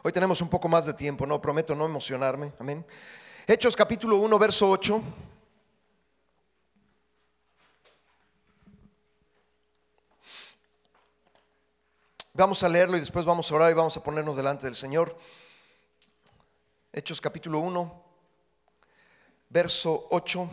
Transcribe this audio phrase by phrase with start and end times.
[0.00, 2.52] Hoy tenemos un poco más de tiempo, no prometo no emocionarme.
[2.60, 2.86] Amén.
[3.48, 5.02] Hechos capítulo 1, verso 8.
[12.32, 15.18] Vamos a leerlo y después vamos a orar y vamos a ponernos delante del Señor.
[16.92, 18.04] Hechos capítulo 1,
[19.50, 20.48] verso 8.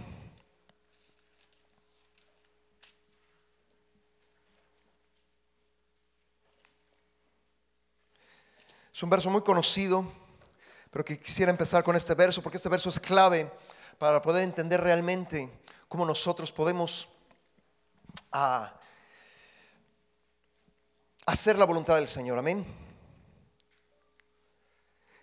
[8.95, 10.09] Es un verso muy conocido,
[10.89, 13.51] pero que quisiera empezar con este verso, porque este verso es clave
[13.99, 15.51] para poder entender realmente
[15.89, 17.05] cómo nosotros podemos
[18.31, 18.73] ah,
[21.25, 22.39] hacer la voluntad del Señor.
[22.39, 22.65] Amén.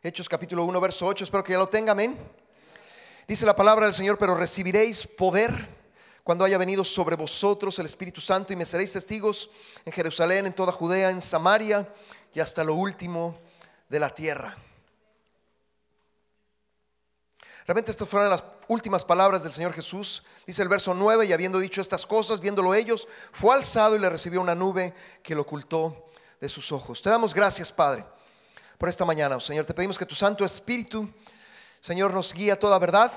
[0.03, 2.19] Hechos capítulo 1, verso 8, espero que ya lo tenga, amén.
[3.27, 5.67] Dice la palabra del Señor, pero recibiréis poder
[6.23, 9.48] cuando haya venido sobre vosotros el Espíritu Santo y me seréis testigos
[9.86, 11.91] en Jerusalén, en toda Judea, en Samaria
[12.34, 13.41] y hasta lo último
[13.93, 14.57] de la tierra.
[17.67, 20.23] Realmente estas fueron las últimas palabras del Señor Jesús.
[20.47, 24.09] Dice el verso 9, y habiendo dicho estas cosas, viéndolo ellos, fue alzado y le
[24.09, 26.07] recibió una nube que lo ocultó
[26.41, 27.03] de sus ojos.
[27.03, 28.07] Te damos gracias, Padre,
[28.79, 29.39] por esta mañana.
[29.41, 31.07] Señor, te pedimos que tu Santo Espíritu,
[31.83, 33.13] Señor, nos guíe a toda verdad.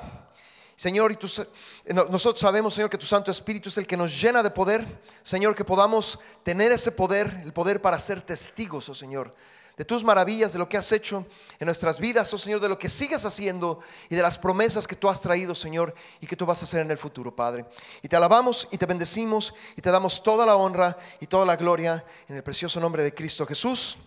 [0.75, 4.51] Señor, y nosotros sabemos, Señor, que tu Santo Espíritu es el que nos llena de
[4.51, 4.85] poder.
[5.23, 9.33] Señor, que podamos tener ese poder, el poder para ser testigos, oh Señor,
[9.77, 11.25] de tus maravillas, de lo que has hecho
[11.59, 14.95] en nuestras vidas, oh Señor, de lo que sigues haciendo y de las promesas que
[14.95, 17.65] tú has traído, Señor, y que tú vas a hacer en el futuro, Padre.
[18.01, 21.55] Y te alabamos y te bendecimos y te damos toda la honra y toda la
[21.55, 23.97] gloria en el precioso nombre de Cristo Jesús.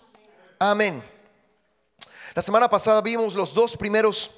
[0.59, 1.03] Amén.
[2.35, 4.31] La semana pasada vimos los dos primeros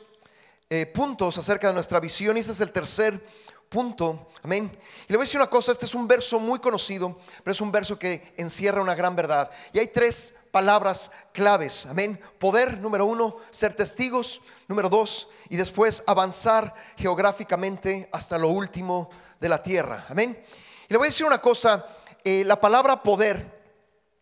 [0.68, 3.24] eh, puntos acerca de nuestra visión y este es el tercer
[3.68, 4.28] punto.
[4.42, 4.70] Amén.
[5.08, 7.60] Y le voy a decir una cosa, este es un verso muy conocido, pero es
[7.60, 9.50] un verso que encierra una gran verdad.
[9.72, 11.86] Y hay tres palabras claves.
[11.86, 12.20] Amén.
[12.38, 19.10] Poder, número uno, ser testigos, número dos, y después avanzar geográficamente hasta lo último
[19.40, 20.06] de la tierra.
[20.08, 20.42] Amén.
[20.88, 21.86] Y le voy a decir una cosa,
[22.24, 23.60] eh, la palabra poder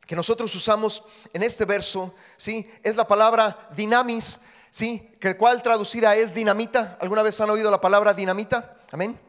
[0.07, 1.03] que nosotros usamos
[1.35, 2.71] en este verso, ¿sí?
[2.83, 4.41] Es la palabra dinamis,
[4.71, 5.17] ¿sí?
[5.21, 6.97] Que el cual traducida es dinamita.
[7.01, 8.79] ¿Alguna vez han oído la palabra dinamita?
[8.91, 9.21] Amén.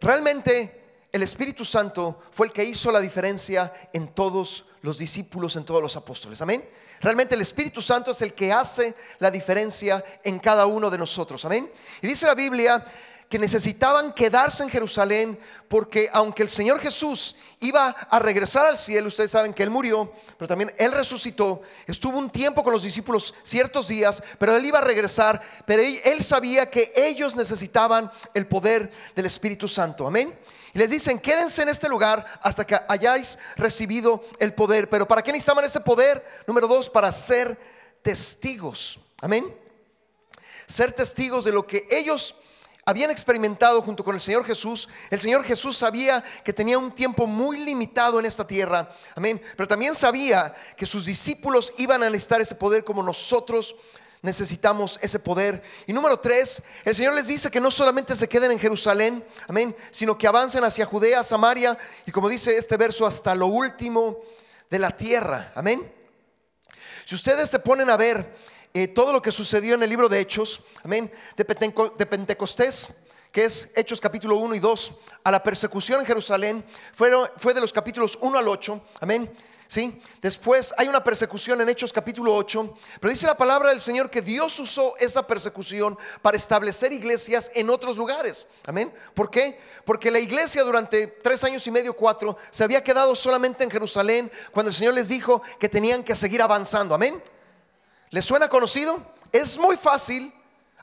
[0.00, 0.81] Realmente
[1.12, 5.82] el Espíritu Santo fue el que hizo la diferencia en todos los discípulos, en todos
[5.82, 6.40] los apóstoles.
[6.40, 6.66] Amén.
[7.00, 11.44] Realmente el Espíritu Santo es el que hace la diferencia en cada uno de nosotros.
[11.44, 11.70] Amén.
[12.00, 12.84] Y dice la Biblia
[13.28, 19.08] que necesitaban quedarse en Jerusalén porque aunque el Señor Jesús iba a regresar al cielo,
[19.08, 23.32] ustedes saben que Él murió, pero también Él resucitó, estuvo un tiempo con los discípulos
[23.42, 28.90] ciertos días, pero Él iba a regresar, pero Él, sabía que ellos necesitaban el poder
[29.16, 30.06] del Espíritu Santo.
[30.06, 30.38] Amén.
[30.74, 34.88] Y les dicen, quédense en este lugar hasta que hayáis recibido el poder.
[34.88, 36.24] Pero ¿para qué necesitaban ese poder?
[36.46, 37.58] Número dos, para ser
[38.02, 38.98] testigos.
[39.20, 39.54] Amén.
[40.66, 42.34] Ser testigos de lo que ellos
[42.84, 44.88] habían experimentado junto con el Señor Jesús.
[45.10, 48.88] El Señor Jesús sabía que tenía un tiempo muy limitado en esta tierra.
[49.14, 49.40] Amén.
[49.56, 53.74] Pero también sabía que sus discípulos iban a necesitar ese poder como nosotros
[54.22, 55.62] necesitamos ese poder.
[55.86, 59.76] Y número tres, el Señor les dice que no solamente se queden en Jerusalén, amén,
[59.90, 64.20] sino que avancen hacia Judea, Samaria y como dice este verso, hasta lo último
[64.70, 65.92] de la tierra, amén.
[67.04, 68.36] Si ustedes se ponen a ver
[68.72, 72.88] eh, todo lo que sucedió en el libro de Hechos, amén, de, Pentecostés,
[73.32, 74.92] que es Hechos capítulo 1 y 2,
[75.24, 79.30] a la persecución en Jerusalén, fue, fue de los capítulos 1 al 8, amén
[79.72, 79.98] ¿sí?
[80.20, 84.20] Después hay una persecución en Hechos capítulo 8, pero dice la palabra del Señor que
[84.20, 88.46] Dios usó esa persecución para establecer iglesias en otros lugares.
[88.66, 88.92] Amén.
[89.14, 89.58] ¿Por qué?
[89.86, 94.30] Porque la iglesia durante tres años y medio, cuatro, se había quedado solamente en Jerusalén
[94.52, 96.94] cuando el Señor les dijo que tenían que seguir avanzando.
[96.94, 97.24] Amén.
[98.10, 99.00] ¿Les suena conocido?
[99.32, 100.34] Es muy fácil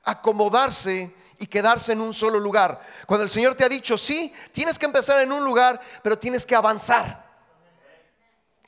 [0.03, 2.81] acomodarse y quedarse en un solo lugar.
[3.05, 6.43] Cuando el Señor te ha dicho, sí, tienes que empezar en un lugar, pero tienes
[6.43, 7.28] que avanzar.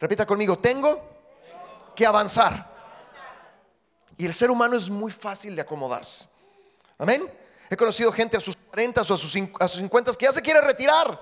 [0.01, 0.99] Repita conmigo, tengo
[1.95, 2.69] que avanzar.
[4.17, 6.27] Y el ser humano es muy fácil de acomodarse.
[6.97, 7.31] Amén.
[7.69, 10.41] He conocido gente a sus 40 o a sus, a sus 50 que ya se
[10.41, 11.21] quiere retirar.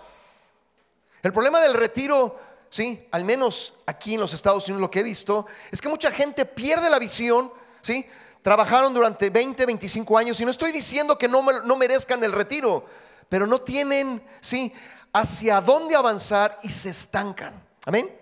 [1.22, 2.40] El problema del retiro,
[2.70, 6.10] sí, al menos aquí en los Estados Unidos lo que he visto, es que mucha
[6.10, 8.06] gente pierde la visión, sí.
[8.42, 12.86] Trabajaron durante 20, 25 años y no estoy diciendo que no, no merezcan el retiro,
[13.28, 14.74] pero no tienen, sí,
[15.12, 17.62] hacia dónde avanzar y se estancan.
[17.86, 18.19] Amén.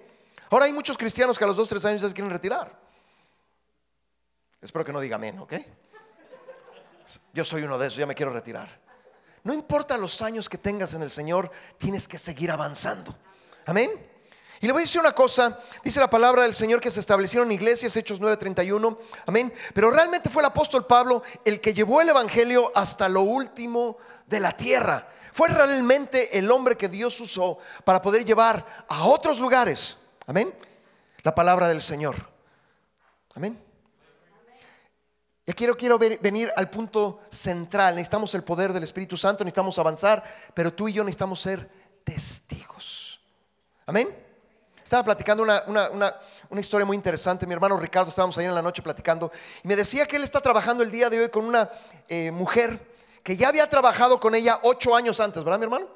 [0.49, 2.71] Ahora hay muchos cristianos que a los 2, 3 años ya se quieren retirar.
[4.61, 5.53] Espero que no diga amén, ¿ok?
[7.33, 8.79] Yo soy uno de esos, ya me quiero retirar.
[9.44, 13.15] No importa los años que tengas en el Señor, tienes que seguir avanzando.
[13.65, 13.91] Amén.
[14.59, 17.51] Y le voy a decir una cosa, dice la palabra del Señor que se establecieron
[17.51, 18.97] iglesias, Hechos 9:31,
[19.27, 19.53] amén.
[19.73, 24.39] Pero realmente fue el apóstol Pablo el que llevó el Evangelio hasta lo último de
[24.39, 25.07] la tierra.
[25.31, 30.53] Fue realmente el hombre que Dios usó para poder llevar a otros lugares, amén,
[31.24, 32.15] la palabra del Señor.
[33.33, 33.59] Amén.
[35.47, 37.95] Ya quiero, quiero venir al punto central.
[37.95, 41.69] Necesitamos el poder del Espíritu Santo, necesitamos avanzar, pero tú y yo necesitamos ser
[42.03, 43.21] testigos.
[43.85, 44.13] Amén.
[44.83, 46.15] Estaba platicando una,
[46.59, 47.45] historia muy interesante.
[47.45, 49.31] Mi hermano Ricardo, estábamos ahí en la noche platicando,
[49.63, 51.69] y me decía que él está trabajando el día de hoy con una
[52.07, 52.80] eh, mujer
[53.23, 55.88] que ya había trabajado con ella ocho años antes, ¿verdad, mi hermano?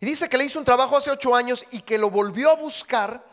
[0.00, 2.56] Y dice que le hizo un trabajo hace ocho años y que lo volvió a
[2.56, 3.31] buscar.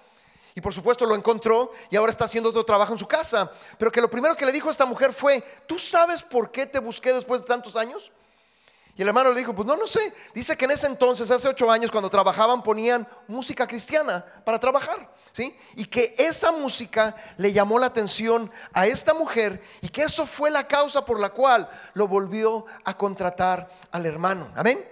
[0.56, 3.51] Y por supuesto lo encontró y ahora está haciendo otro trabajo en su casa.
[3.78, 6.66] Pero que lo primero que le dijo a esta mujer fue, ¿tú sabes por qué
[6.66, 8.12] te busqué después de tantos años?
[9.00, 10.13] Y el hermano le dijo, pues no, no sé.
[10.34, 15.10] Dice que en ese entonces, hace ocho años, cuando trabajaban, ponían música cristiana para trabajar.
[15.31, 15.56] ¿sí?
[15.78, 20.51] Y que esa música le llamó la atención a esta mujer y que eso fue
[20.51, 24.51] la causa por la cual lo volvió a contratar al hermano.
[24.54, 24.86] Amén.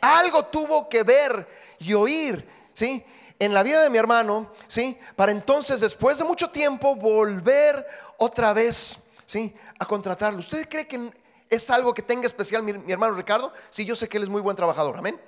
[0.00, 1.48] Algo tuvo que ver
[1.80, 3.04] y oír, ¿sí?
[3.38, 4.98] En la vida de mi hermano, ¿sí?
[5.14, 7.86] Para entonces, después de mucho tiempo, volver
[8.16, 9.54] otra vez, ¿sí?
[9.78, 10.40] A contratarlo.
[10.40, 11.12] ¿Usted cree que
[11.50, 13.52] ¿Es algo que tenga especial mi, hermano Ricardo?
[13.70, 15.20] Sí, yo sé que él es muy buen trabajador, amén.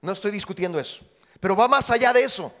[0.00, 1.02] No estoy discutiendo eso,
[1.40, 2.52] pero va más allá de eso.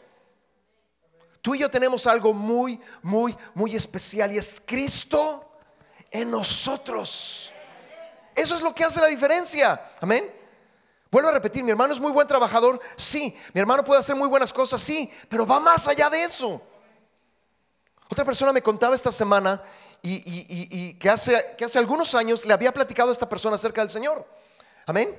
[1.42, 5.48] Tú y yo tenemos algo muy, muy, muy especial y es Cristo
[6.10, 7.52] en nosotros.
[8.34, 10.32] Eso es lo que hace la diferencia, amén.
[11.16, 14.28] Vuelvo a repetir, mi hermano es muy buen trabajador, sí, mi hermano puede hacer muy
[14.28, 16.60] buenas cosas, sí, pero va más allá de eso.
[18.10, 19.62] Otra persona me contaba esta semana
[20.02, 23.88] y, que, hace, que hace algunos años le había platicado a esta persona acerca del
[23.88, 24.28] Señor.
[24.84, 25.18] Amén.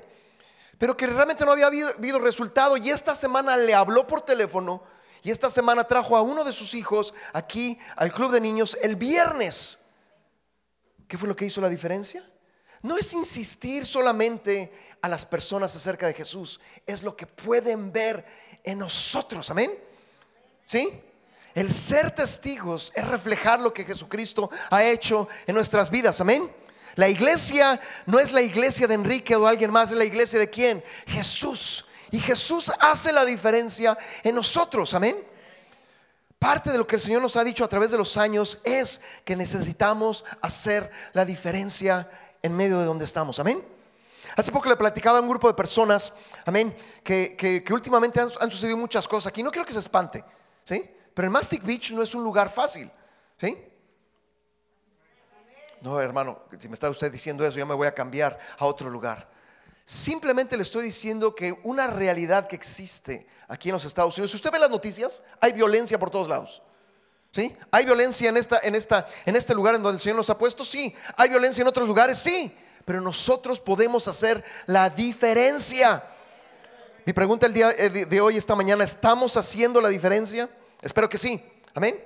[0.77, 4.83] Pero que realmente no había habido, resultado y esta semana le habló por teléfono
[5.23, 8.97] y esta semana trajo a uno de sus hijos aquí al club de niños el
[8.97, 9.79] viernes.
[11.07, 12.23] ¿Qué fue lo que hizo la diferencia?
[12.83, 14.71] No es insistir solamente
[15.07, 18.25] a las personas acerca de Jesús, es lo que pueden ver
[18.63, 19.71] en nosotros, amén.
[20.65, 21.01] ¿Sí?
[21.55, 26.21] El ser testigos es reflejar lo que Jesucristo ha hecho en nuestras vidas.
[26.21, 26.51] Amén.
[26.95, 30.49] La iglesia no es la iglesia de Enrique o alguien más, es la iglesia de
[30.49, 30.83] quién?
[31.07, 31.85] Jesús.
[32.11, 34.93] Y Jesús hace la diferencia en nosotros.
[34.93, 35.23] Amén.
[36.37, 39.01] Parte de lo que el Señor nos ha dicho a través de los años es
[39.25, 42.09] que necesitamos hacer la diferencia
[42.43, 43.39] en medio de donde estamos.
[43.39, 43.76] Amén.
[44.35, 46.13] Hace poco le platicaba a un grupo de personas,
[46.45, 49.43] amén, que, últimamente han, han, sucedido muchas cosas aquí.
[49.43, 50.23] No quiero que se espante,
[50.65, 50.89] ¿sí?
[51.13, 52.91] Pero el Mastic Beach no es un lugar fácil.
[53.39, 53.57] ¿Sí?
[55.81, 58.89] No, hermano, si me está usted diciendo eso, yo me voy a cambiar a otro
[58.89, 59.29] lugar.
[59.85, 64.37] Simplemente le estoy diciendo que una realidad que existe aquí en los Estados Unidos, si
[64.37, 66.61] usted ve las noticias, hay violencia por todos lados.
[67.31, 67.55] ¿Sí?
[67.71, 70.37] ¿Hay violencia en, esta, en, esta, en este lugar en donde el Señor nos ha
[70.37, 70.65] puesto?
[70.65, 70.93] Sí.
[71.15, 72.17] ¿Hay violencia en otros lugares?
[72.17, 72.55] Sí.
[72.87, 76.05] Pero nosotros podemos hacer la diferencia.
[77.05, 80.49] Mi pregunta el día eh, de hoy, esta mañana, ¿estamos haciendo la diferencia?
[80.81, 81.43] Espero que sí.
[81.73, 82.01] Amén.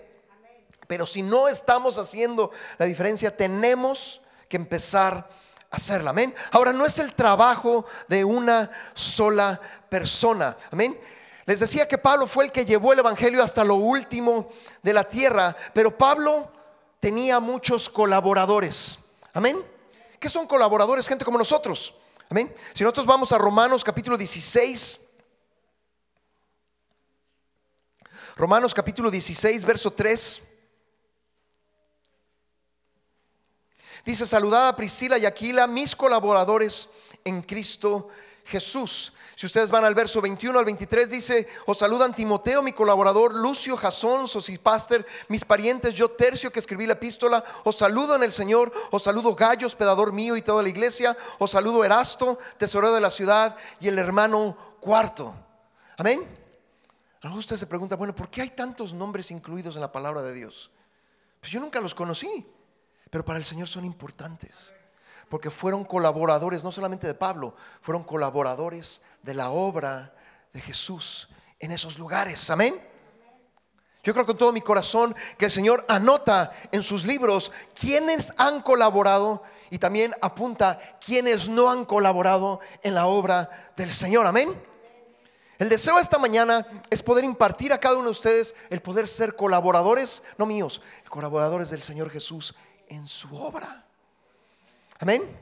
[0.88, 2.50] Pero si no estamos haciendo
[2.80, 5.30] la diferencia, tenemos que empezar
[5.70, 6.10] a hacerla.
[6.10, 6.34] Amén.
[6.50, 10.58] Ahora, no es el trabajo de una sola persona.
[10.72, 11.00] Amén.
[11.46, 14.50] Les decía que Pablo fue el que llevó el Evangelio hasta lo último
[14.82, 16.52] de la tierra, pero Pablo
[17.00, 18.98] tenía muchos colaboradores.
[19.32, 19.64] Amén.
[20.22, 21.08] ¿Qué son colaboradores?
[21.08, 21.96] Gente como nosotros.
[22.30, 22.56] Amén.
[22.76, 25.00] Si nosotros vamos a Romanos capítulo 16,
[28.36, 30.44] Romanos capítulo 16, verso 3.
[34.06, 36.88] Dice, saludad a Priscila y Aquila, mis colaboradores
[37.26, 38.31] en Cristo Jesús.
[38.60, 43.78] Si ustedes van al verso 21 al 23, dice, os saludan Timoteo, mi colaborador, Lucio,
[43.78, 48.72] Jasón, Sosipaster, mis parientes, yo Tercio, que escribí la epístola, os saludo en el Señor,
[48.92, 53.10] os saludo Gallo, hospedador mío y toda la iglesia, os saludo Erasto, tesorero de la
[53.10, 55.34] ciudad, y el hermano cuarto.
[55.98, 56.28] Amén.
[57.22, 60.34] Luego usted se pregunta, bueno, ¿por qué hay tantos nombres incluidos en la palabra de
[60.34, 60.72] Dios?
[61.40, 62.46] Pues yo nunca los conocí,
[63.10, 64.74] pero para el Señor son importantes,
[65.32, 70.14] porque fueron colaboradores, no solamente de Pablo, fueron colaboradores de la obra
[70.52, 72.50] de Jesús en esos lugares.
[72.50, 72.86] Amén.
[74.04, 78.62] Yo creo con todo mi corazón que el Señor anota en sus libros quienes han
[78.62, 84.28] colaborado y también apunta quienes no han colaborado en la obra del Señor.
[84.28, 84.62] Amén.
[85.58, 89.08] El deseo de esta mañana es poder impartir a cada uno de ustedes el poder
[89.08, 92.54] ser colaboradores, no míos, colaboradores del Señor Jesús
[92.90, 93.86] en su obra.
[95.02, 95.36] Amén.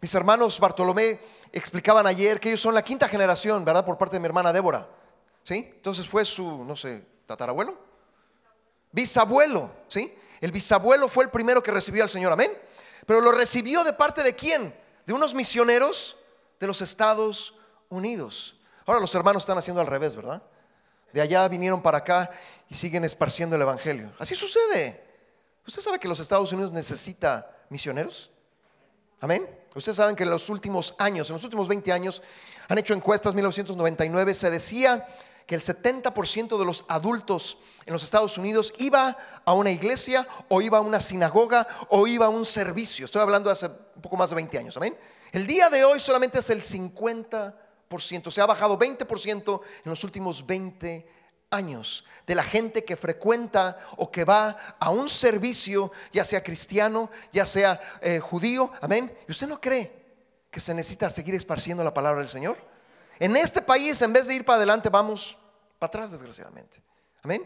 [0.00, 1.20] Mis hermanos Bartolomé
[1.52, 3.84] explicaban ayer que ellos son la quinta generación, ¿verdad?
[3.84, 4.88] Por parte de mi hermana Débora.
[5.44, 5.70] ¿Sí?
[5.74, 7.76] Entonces fue su, no sé, tatarabuelo.
[8.90, 10.14] Bisabuelo, ¿sí?
[10.40, 12.50] El bisabuelo fue el primero que recibió al Señor, amén.
[13.04, 14.74] Pero lo recibió de parte de quién?
[15.04, 16.16] De unos misioneros
[16.58, 17.54] de los Estados
[17.90, 18.56] Unidos.
[18.86, 20.42] Ahora los hermanos están haciendo al revés, ¿verdad?
[21.12, 22.30] De allá vinieron para acá
[22.70, 24.10] y siguen esparciendo el Evangelio.
[24.18, 25.04] Así sucede.
[25.66, 28.30] ¿Usted sabe que los Estados Unidos necesita misioneros?
[29.20, 29.48] Amén.
[29.74, 32.22] Ustedes saben que en los últimos años, en los últimos 20 años,
[32.68, 35.06] han hecho encuestas, 1999, se decía
[35.46, 40.62] que el 70% de los adultos en los Estados Unidos iba a una iglesia o
[40.62, 43.04] iba a una sinagoga o iba a un servicio.
[43.04, 44.96] Estoy hablando de hace un poco más de 20 años, amén.
[45.32, 50.46] El día de hoy solamente es el 50%, se ha bajado 20% en los últimos
[50.46, 51.19] 20 años
[51.50, 57.44] de la gente que frecuenta o que va a un servicio, ya sea cristiano, ya
[57.44, 59.12] sea eh, judío, amén.
[59.26, 59.92] ¿Y usted no cree
[60.48, 62.56] que se necesita seguir esparciendo la palabra del Señor?
[63.18, 65.36] En este país, en vez de ir para adelante, vamos
[65.80, 66.80] para atrás, desgraciadamente.
[67.24, 67.44] Amén.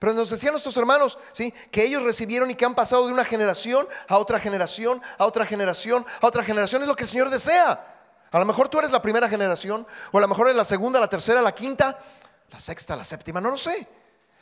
[0.00, 1.54] Pero nos decían nuestros hermanos, ¿sí?
[1.70, 5.46] Que ellos recibieron y que han pasado de una generación a otra generación, a otra
[5.46, 6.82] generación, a otra generación.
[6.82, 7.98] Es lo que el Señor desea.
[8.30, 11.00] A lo mejor tú eres la primera generación, o a lo mejor eres la segunda,
[11.00, 11.98] la tercera, la quinta,
[12.50, 13.88] la sexta, la séptima, no lo sé.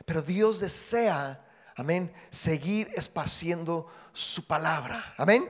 [0.05, 1.45] Pero Dios desea,
[1.75, 5.15] amén, seguir esparciendo su palabra.
[5.17, 5.49] Amén.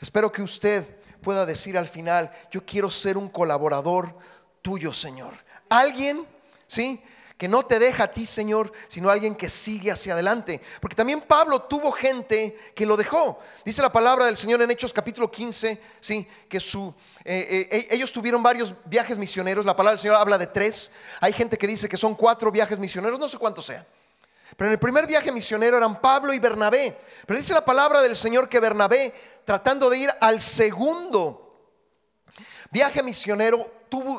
[0.00, 0.84] Espero que usted
[1.20, 4.16] pueda decir al final, yo quiero ser un colaborador
[4.62, 5.34] tuyo, Señor.
[5.68, 6.26] Alguien,
[6.66, 7.02] ¿sí?
[7.38, 10.60] Que no te deja a ti, Señor, sino alguien que sigue hacia adelante.
[10.80, 13.38] Porque también Pablo tuvo gente que lo dejó.
[13.64, 16.26] Dice la palabra del Señor en Hechos capítulo 15, ¿sí?
[16.48, 16.92] Que su,
[17.24, 19.64] eh, eh, ellos tuvieron varios viajes misioneros.
[19.64, 20.90] La palabra del Señor habla de tres.
[21.20, 23.86] Hay gente que dice que son cuatro viajes misioneros, no sé cuántos sean.
[24.56, 26.98] Pero en el primer viaje misionero eran Pablo y Bernabé.
[27.24, 29.14] Pero dice la palabra del Señor que Bernabé,
[29.44, 31.54] tratando de ir al segundo
[32.72, 33.70] viaje misionero,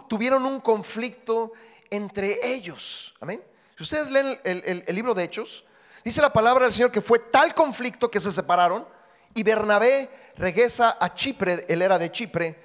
[0.07, 1.51] tuvieron un conflicto
[1.89, 3.13] entre ellos.
[3.19, 3.43] Amén.
[3.77, 5.63] Si ustedes leen el, libro de Hechos,
[6.03, 8.86] dice la palabra del Señor que fue tal conflicto que se separaron
[9.34, 12.62] y Bernabé regresa a Chipre, él era de Chipre,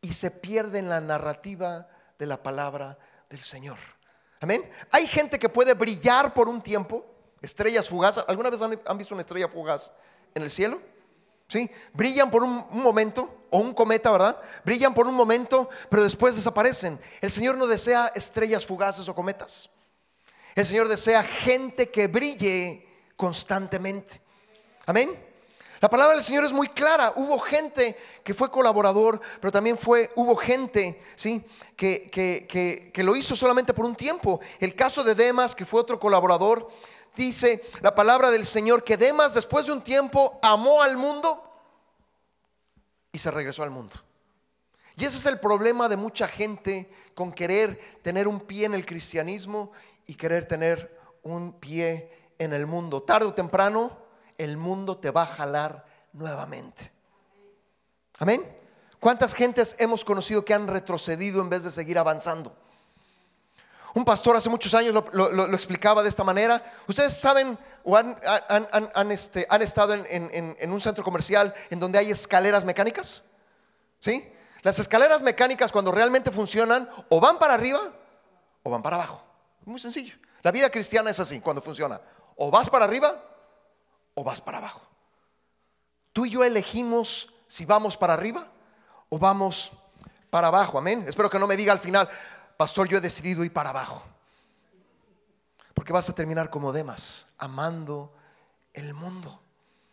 [0.00, 2.98] y se pierde en la narrativa de la palabra
[3.30, 3.78] del Señor.
[4.40, 4.70] Amén.
[4.90, 7.06] Hay gente que puede brillar por un tiempo,
[7.40, 8.22] estrellas fugaces.
[8.28, 9.90] ¿Alguna vez han, visto una estrella fugaz
[10.34, 10.82] en el cielo?
[11.48, 11.70] ¿Sí?
[11.92, 14.40] Brillan por un, momento, o un cometa, ¿verdad?
[14.64, 16.98] Brillan por un momento, pero después desaparecen.
[17.20, 19.70] El Señor no desea estrellas fugaces o cometas.
[20.54, 22.86] El Señor desea gente que brille
[23.16, 24.20] constantemente.
[24.86, 25.16] Amén.
[25.80, 27.12] La palabra del Señor es muy clara.
[27.16, 31.44] Hubo gente que fue colaborador, pero también fue, hubo gente, ¿sí?
[31.76, 34.40] Que, que, que, lo hizo solamente por un tiempo.
[34.60, 36.70] El caso de Demas, que fue otro colaborador,
[37.16, 41.40] dice la palabra del Señor que Demas después de un tiempo amó al mundo
[43.12, 43.94] y se regresó al mundo.
[44.96, 48.86] Y ese es el problema de mucha gente con querer tener un pie en el
[48.86, 49.72] cristianismo
[50.06, 53.02] y querer tener un pie en el mundo.
[53.02, 53.98] Tarde o temprano
[54.38, 56.92] el mundo te va a jalar nuevamente.
[58.18, 58.44] Amén.
[59.00, 62.56] ¿Cuántas gentes hemos conocido que han retrocedido en vez de seguir avanzando?
[63.94, 66.62] Un pastor hace muchos años lo, explicaba de esta manera.
[66.88, 68.16] Ustedes saben o han,
[69.12, 73.22] este, estado en, un centro comercial en donde hay escaleras mecánicas.
[74.00, 74.28] ¿Sí?
[74.62, 77.92] Las escaleras mecánicas cuando realmente funcionan o van para arriba
[78.64, 79.22] o van para abajo.
[79.64, 80.16] Muy sencillo.
[80.42, 82.00] La vida cristiana es así cuando funciona.
[82.36, 83.14] O vas para arriba
[84.14, 84.82] o vas para abajo.
[86.12, 88.48] Tú y yo elegimos si vamos para arriba
[89.08, 89.70] o vamos
[90.30, 90.78] para abajo.
[90.78, 91.04] Amén.
[91.06, 92.08] Espero que no me diga al final,
[92.56, 94.02] pastor, yo he decidido ir para abajo.
[95.74, 98.12] Porque vas a terminar como Demas, amando
[98.72, 99.40] el mundo.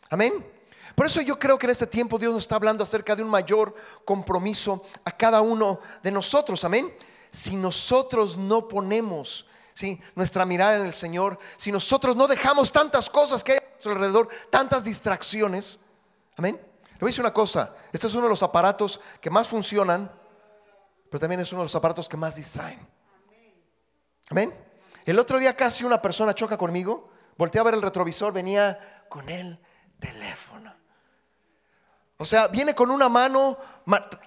[0.09, 0.45] Amén.
[0.95, 3.29] Por eso yo creo que en este tiempo Dios nos está hablando acerca de un
[3.29, 3.73] mayor
[4.05, 6.63] compromiso a cada uno de nosotros.
[6.63, 6.93] Amén.
[7.31, 9.45] Si nosotros no ponemos
[10.15, 13.93] nuestra mirada en el Señor, si nosotros no dejamos tantas cosas que hay a nuestro
[13.93, 15.79] alrededor, tantas distracciones,
[16.37, 16.55] amén.
[16.55, 20.11] Le voy a decir una cosa, este es uno de los aparatos que más funcionan,
[21.11, 22.87] pero también es uno de los aparatos que más distraen.
[24.29, 24.55] Amén.
[25.05, 29.27] El otro día casi una persona choca conmigo, volteé a ver el retrovisor, venía con
[29.27, 29.59] el
[29.99, 30.73] teléfono.
[32.15, 33.57] O sea, viene con una mano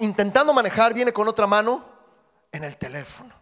[0.01, 1.87] intentando manejar, viene con otra mano
[2.53, 3.35] en el teléfono.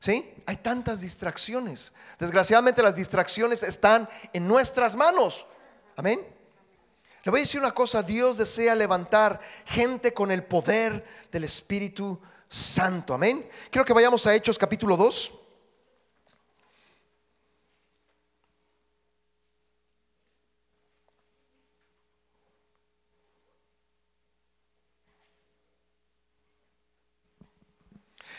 [0.00, 0.34] ¿Sí?
[0.44, 1.92] Hay tantas distracciones.
[2.18, 5.46] Desgraciadamente las distracciones están en nuestras manos.
[5.94, 6.18] Amén.
[7.22, 12.18] Le voy a decir una cosa, Dios desea levantar gente con el poder del Espíritu
[12.18, 12.35] Santo.
[13.08, 13.46] Amén.
[13.70, 15.32] Quiero que vayamos a Hechos capítulo 2.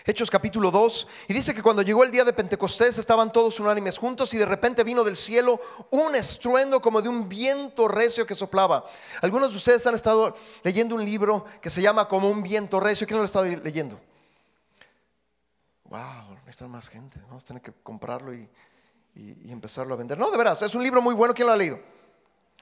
[0.09, 3.97] Hechos capítulo 2, y dice que cuando llegó el día de Pentecostés estaban todos unánimes
[3.97, 5.59] juntos y de repente vino del cielo
[5.89, 8.85] un estruendo como de un viento recio que soplaba.
[9.21, 10.33] Algunos de ustedes han estado
[10.63, 13.05] leyendo un libro que se llama Como un viento recio.
[13.05, 13.99] ¿Quién lo ha estado leyendo?
[15.89, 17.19] Wow, necesitan más gente.
[17.27, 18.49] Vamos a tener que comprarlo y,
[19.15, 20.17] y empezarlo a vender.
[20.17, 21.33] No, de veras, es un libro muy bueno.
[21.33, 21.79] ¿Quién lo ha leído?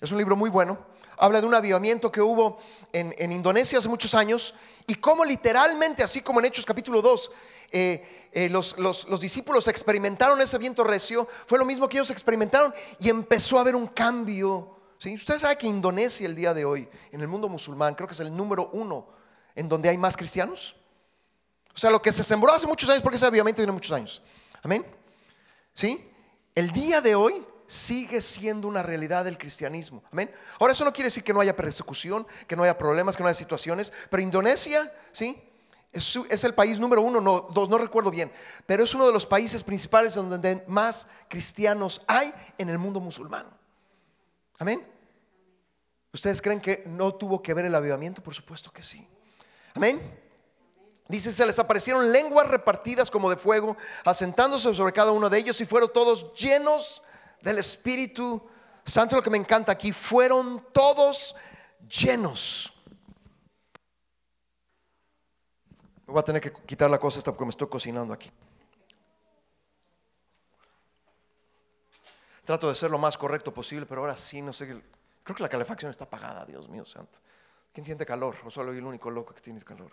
[0.01, 0.77] Es un libro muy bueno.
[1.17, 2.57] Habla de un avivamiento que hubo
[2.91, 4.53] en, Indonesia hace muchos años
[4.85, 7.31] y cómo literalmente, así como en Hechos capítulo 2,
[7.71, 8.75] eh, eh, los,
[9.19, 13.75] discípulos experimentaron ese viento recio, fue lo mismo que ellos experimentaron y empezó a haber
[13.75, 14.75] un cambio.
[14.97, 15.15] ¿sí?
[15.15, 18.19] Ustedes saben que Indonesia el día de hoy, en el mundo musulmán, creo que es
[18.19, 19.07] el número uno
[19.55, 20.75] en donde hay más cristianos.
[21.75, 24.21] O sea, lo que se sembró hace muchos años, porque ese avivamiento tiene muchos años.
[24.63, 24.85] Amén.
[25.73, 26.09] ¿Sí?
[26.55, 30.01] El día de hoy sigue siendo una realidad del cristianismo.
[30.11, 30.31] Amén.
[30.59, 33.27] Ahora eso no quiere decir que no haya persecución, que no haya problemas, que no
[33.27, 35.41] haya situaciones, pero Indonesia, ¿sí?
[35.91, 38.31] Es, el país número uno, no, dos, no recuerdo bien,
[38.65, 43.47] pero es uno de los países principales donde más cristianos hay en el mundo musulmán.
[44.57, 44.85] Amén.
[46.13, 48.21] ¿Ustedes creen que no tuvo que ver el avivamiento?
[48.21, 49.07] Por supuesto que sí.
[49.73, 50.24] Amén.
[51.07, 55.59] Dice, se les aparecieron lenguas repartidas como de fuego, asentándose sobre cada uno de ellos
[55.61, 57.03] y fueron todos llenos
[57.41, 58.41] del Espíritu
[58.85, 61.35] Santo, lo que me encanta aquí, fueron todos
[61.89, 62.71] llenos.
[66.05, 68.31] Voy a tener que quitar la cosa esta porque me estoy cocinando aquí.
[72.43, 74.67] Trato de ser lo más correcto posible, pero ahora sí, no sé.
[75.23, 77.17] Creo que la calefacción está apagada, Dios mío santo.
[77.73, 78.35] ¿Quién siente calor?
[78.45, 79.91] ¿O solo el único loco que tiene calor?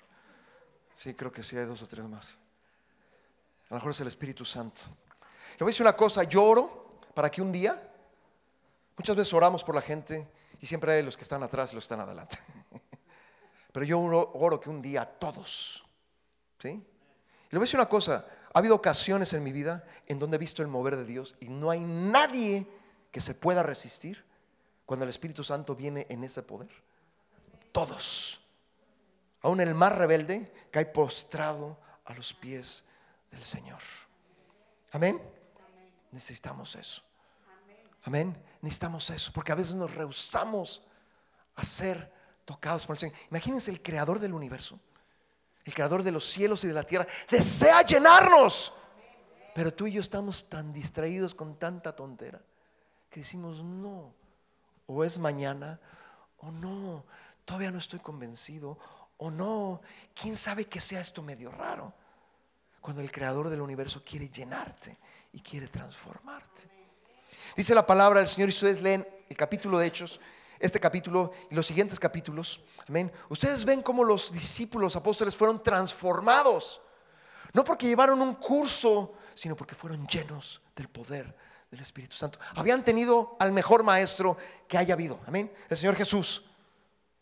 [0.97, 2.39] Sí, creo que sí, hay dos o tres más.
[3.69, 4.83] A lo mejor es el Espíritu Santo.
[5.53, 7.91] Le voy a decir una cosa, lloro para que un día,
[8.97, 10.29] muchas veces oramos por la gente
[10.61, 12.39] y siempre hay los que están atrás y los que están adelante.
[13.73, 15.83] Pero yo oro que un día todos,
[16.61, 16.69] ¿sí?
[16.69, 20.39] Le voy a decir una cosa, ha habido ocasiones en mi vida en donde he
[20.39, 22.67] visto el mover de Dios y no hay nadie
[23.11, 24.25] que se pueda resistir
[24.85, 26.71] cuando el Espíritu Santo viene en ese poder.
[27.73, 28.42] Todos.
[29.43, 32.85] Aún el más rebelde cae postrado a los pies
[33.31, 33.81] del Señor.
[34.93, 35.21] Amén.
[36.13, 37.03] Necesitamos eso.
[38.05, 38.37] Amén.
[38.61, 40.83] Necesitamos eso, porque a veces nos rehusamos
[41.57, 42.13] a ser
[42.45, 43.17] tocados por el Señor.
[43.31, 44.79] Imagínense el creador del universo,
[45.65, 48.73] el creador de los cielos y de la tierra, desea llenarnos.
[49.55, 52.41] Pero tú y yo estamos tan distraídos con tanta tontera
[53.11, 54.15] que decimos no,
[54.87, 55.79] o es mañana,
[56.39, 57.05] o no,
[57.45, 58.79] todavía no estoy convencido,
[59.23, 59.81] o no,
[60.21, 61.95] quién sabe que sea esto medio raro.
[62.81, 64.99] Cuando el creador del universo quiere llenarte
[65.33, 66.63] y quiere transformarte.
[67.57, 70.19] Dice la palabra del Señor y ustedes leen el capítulo de Hechos,
[70.59, 72.63] este capítulo y los siguientes capítulos.
[72.89, 73.13] Amén.
[73.29, 76.81] Ustedes ven cómo los discípulos apóstoles fueron transformados.
[77.53, 81.33] No porque llevaron un curso, sino porque fueron llenos del poder
[81.71, 82.41] del Espíritu Santo.
[82.57, 85.21] Habían tenido al mejor maestro que haya habido.
[85.29, 85.53] Amén.
[85.69, 86.43] El Señor Jesús.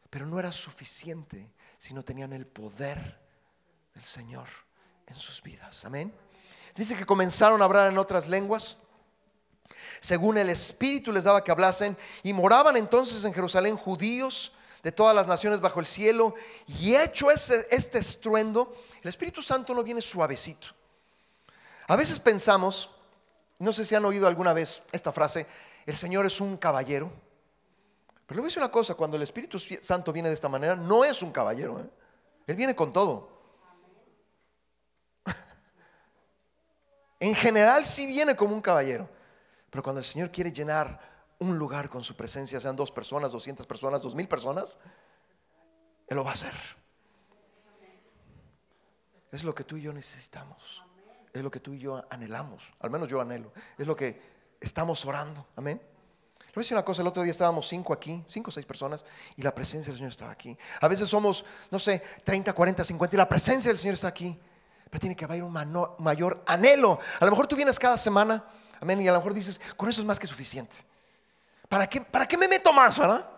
[0.09, 1.51] Pero no era suficiente,
[1.81, 3.19] sino tenían el poder
[3.95, 4.47] del Señor
[5.07, 5.85] en sus vidas.
[5.87, 6.15] Amén.
[6.77, 8.77] Dice que comenzaron a hablar en otras lenguas,
[9.99, 15.15] según el Espíritu les daba que hablasen, y moraban entonces en Jerusalén judíos de todas
[15.15, 16.35] las naciones bajo el cielo,
[16.67, 20.69] y hecho este estruendo, el Espíritu Santo no viene suavecito.
[21.89, 22.91] A veces pensamos,
[23.59, 25.47] no sé si han oído alguna vez esta frase,
[25.87, 27.11] el Señor es un caballero.
[28.31, 30.77] Pero le voy a decir una cosa, cuando el Espíritu Santo viene de esta manera,
[30.77, 31.81] no es un caballero.
[31.81, 31.91] ¿eh?
[32.47, 33.29] Él viene con todo.
[37.19, 39.09] En general sí viene como un caballero,
[39.69, 41.01] pero cuando el Señor quiere llenar
[41.41, 44.79] un lugar con su presencia, sean dos personas, doscientas personas, dos mil personas,
[46.07, 46.55] Él lo va a hacer.
[49.33, 50.85] Es lo que tú y yo necesitamos.
[51.33, 52.73] Es lo que tú y yo anhelamos.
[52.79, 53.53] Al menos yo anhelo.
[53.77, 54.23] Es lo que
[54.61, 55.49] estamos orando.
[55.57, 55.83] Amén.
[56.51, 58.67] Le voy a decir una cosa, el otro día estábamos cinco aquí, cinco o seis
[58.67, 59.05] personas,
[59.37, 60.57] y la presencia del Señor estaba aquí.
[60.81, 64.39] A veces somos, no sé, 30, 40, 50, y la presencia del Señor está aquí
[64.91, 65.53] pero tiene que haber un
[65.99, 66.99] mayor anhelo.
[67.21, 68.45] A lo mejor tú vienes cada semana,
[68.81, 70.77] amén, y a lo mejor dices, con eso es más que suficiente.
[71.69, 73.31] ¿Para qué, para qué me meto más, verdad?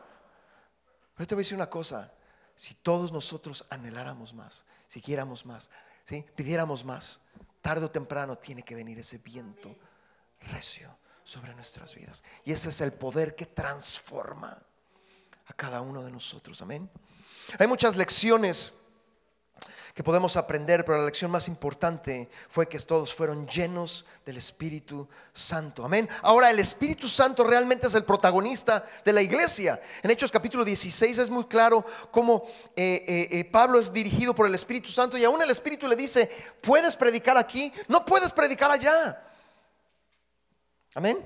[1.14, 2.10] Pero te voy a decir una cosa,
[2.56, 5.68] si todos nosotros anheláramos más, si quieramos más,
[6.06, 6.24] ¿sí?
[6.34, 7.20] pidiéramos más,
[7.60, 9.76] tarde o temprano tiene que venir ese viento
[10.40, 12.22] recio sobre nuestras vidas.
[12.44, 14.58] Y ese es el poder que transforma
[15.46, 16.60] a cada uno de nosotros.
[16.62, 16.90] Amén.
[17.58, 18.72] Hay muchas lecciones
[19.94, 25.06] que podemos aprender, pero la lección más importante fue que todos fueron llenos del Espíritu
[25.34, 25.84] Santo.
[25.84, 26.08] Amén.
[26.22, 29.80] Ahora el Espíritu Santo realmente es el protagonista de la iglesia.
[30.02, 34.46] En Hechos capítulo 16 es muy claro cómo eh, eh, eh, Pablo es dirigido por
[34.46, 36.30] el Espíritu Santo y aún el Espíritu le dice,
[36.62, 39.31] puedes predicar aquí, no puedes predicar allá.
[40.94, 41.18] Amén.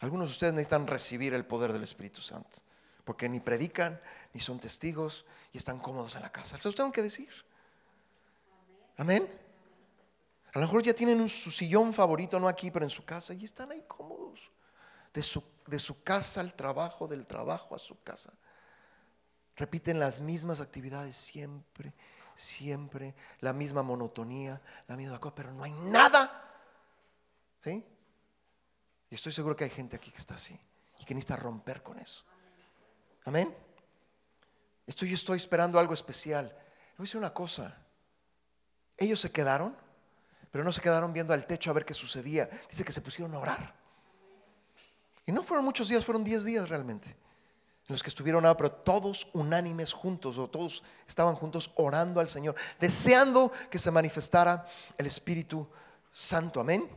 [0.00, 2.58] Algunos de ustedes necesitan recibir el poder del Espíritu Santo,
[3.04, 4.00] porque ni predican,
[4.32, 6.56] ni son testigos y están cómodos en la casa.
[6.58, 7.30] Se los tengo que decir.
[8.96, 9.28] Amén.
[10.52, 13.44] A lo mejor ya tienen su sillón favorito, no aquí, pero en su casa, y
[13.44, 14.40] están ahí cómodos.
[15.12, 18.32] De su, de su casa al trabajo, del trabajo a su casa.
[19.56, 21.92] Repiten las mismas actividades siempre,
[22.34, 26.39] siempre, la misma monotonía, la misma cosa, pero no hay nada.
[27.62, 27.84] ¿Sí?
[29.10, 30.58] Y estoy seguro que hay gente aquí que está así
[30.98, 32.24] y que necesita romper con eso.
[33.24, 33.54] Amén.
[34.86, 36.46] Yo estoy esperando algo especial.
[36.46, 37.76] Le voy a decir una cosa.
[38.96, 39.76] Ellos se quedaron,
[40.50, 42.50] pero no se quedaron viendo al techo a ver qué sucedía.
[42.68, 43.74] Dice que se pusieron a orar.
[45.26, 47.08] Y no fueron muchos días, fueron diez días realmente.
[47.10, 52.54] En los que estuvieron, pero todos unánimes juntos, o todos estaban juntos orando al Señor,
[52.78, 54.66] deseando que se manifestara
[54.98, 55.68] el Espíritu
[56.12, 56.60] Santo.
[56.60, 56.88] Amén.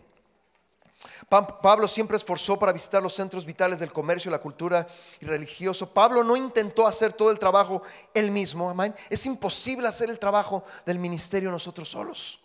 [1.30, 4.88] Pablo siempre esforzó para visitar los centros vitales del comercio, la cultura
[5.20, 5.90] y religioso.
[5.90, 7.82] Pablo no intentó hacer todo el trabajo
[8.14, 8.70] él mismo.
[8.70, 8.96] Amén.
[9.10, 12.40] Es imposible hacer el trabajo del ministerio nosotros solos.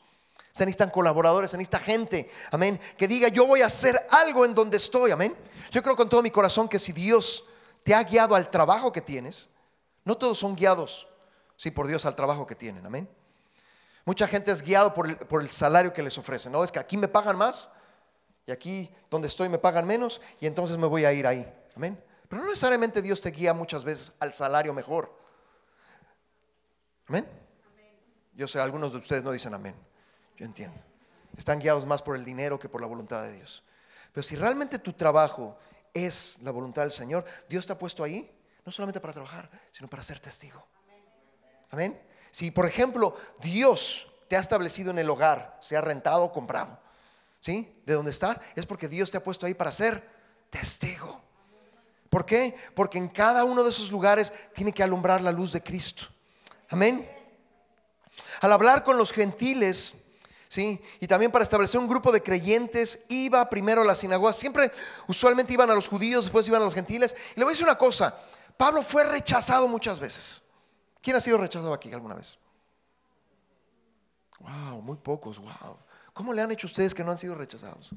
[0.52, 4.54] Se necesitan colaboradores, se necesita gente, amén, que diga yo voy a hacer algo en
[4.54, 5.36] donde estoy, amén.
[5.70, 7.44] Yo creo con todo mi corazón que si Dios
[7.84, 9.48] te ha guiado al trabajo que tienes,
[10.04, 11.06] no todos son guiados,
[11.56, 13.08] sí, por Dios al trabajo que tienen, amén.
[14.04, 16.80] Mucha gente es guiado por el, por el salario que les ofrecen, no es que
[16.80, 17.70] aquí me pagan más,
[18.48, 21.46] y aquí donde estoy me pagan menos y entonces me voy a ir ahí.
[21.76, 22.02] Amén.
[22.30, 25.14] Pero no necesariamente Dios te guía muchas veces al salario mejor.
[27.08, 27.28] Amén.
[28.32, 29.74] Yo sé, algunos de ustedes no dicen amén.
[30.34, 30.80] Yo entiendo.
[31.36, 33.62] Están guiados más por el dinero que por la voluntad de Dios.
[34.14, 35.58] Pero si realmente tu trabajo
[35.92, 38.34] es la voluntad del Señor, Dios te ha puesto ahí,
[38.64, 40.66] no solamente para trabajar, sino para ser testigo.
[41.68, 42.00] Amén.
[42.30, 46.87] Si, por ejemplo, Dios te ha establecido en el hogar, sea rentado o comprado,
[47.40, 47.80] ¿sí?
[47.84, 50.08] De dónde estás, es porque Dios te ha puesto ahí para ser
[50.50, 51.20] testigo.
[52.10, 52.54] ¿Por qué?
[52.74, 56.06] Porque en cada uno de esos lugares tiene que alumbrar la luz de Cristo.
[56.70, 57.08] Amén.
[58.40, 59.94] Al hablar con los gentiles,
[60.48, 60.80] ¿sí?
[61.00, 64.32] Y también para establecer un grupo de creyentes, iba primero a la sinagoga.
[64.32, 64.72] Siempre,
[65.06, 67.14] usualmente iban a los judíos, después iban a los gentiles.
[67.36, 68.18] Y le voy a decir una cosa,
[68.56, 70.42] Pablo fue rechazado muchas veces.
[71.00, 72.38] ¿Quién ha sido rechazado aquí alguna vez?
[74.40, 75.76] Wow, muy pocos, wow.
[76.18, 77.90] ¿Cómo le han hecho ustedes que no han sido rechazados?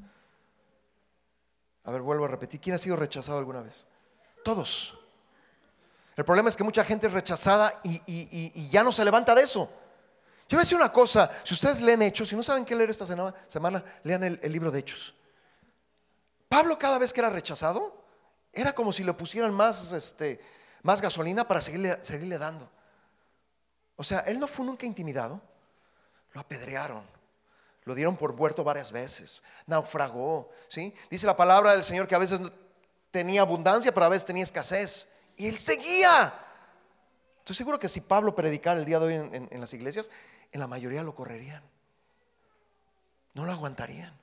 [1.82, 2.60] A ver, vuelvo a repetir.
[2.60, 3.84] ¿Quién ha sido rechazado alguna vez?
[4.44, 4.96] Todos.
[6.14, 9.68] El problema es que mucha gente es rechazada y, ya no se levanta de eso.
[10.48, 12.90] Yo voy a decir una cosa, si ustedes leen Hechos, si no saben qué leer
[12.90, 13.06] esta
[13.48, 15.16] semana, lean el, libro de Hechos.
[16.48, 18.04] Pablo cada vez que era rechazado,
[18.52, 20.40] era como si le pusieran más, este,
[20.84, 22.70] más gasolina para seguirle, seguirle dando.
[23.96, 25.40] O sea, él no fue nunca intimidado,
[26.34, 27.02] lo apedrearon,
[27.84, 29.42] lo dieron por muerto varias veces.
[29.66, 30.50] Naufragó.
[30.68, 30.94] ¿sí?
[31.10, 32.40] Dice la palabra del Señor que a veces
[33.10, 35.08] tenía abundancia, pero a veces tenía escasez.
[35.36, 36.34] Y él seguía.
[37.38, 39.14] Estoy seguro que si Pablo predicara el día de hoy
[39.50, 40.10] en, las iglesias,
[40.52, 41.62] en la mayoría lo correrían.
[43.34, 44.16] No lo aguantarían.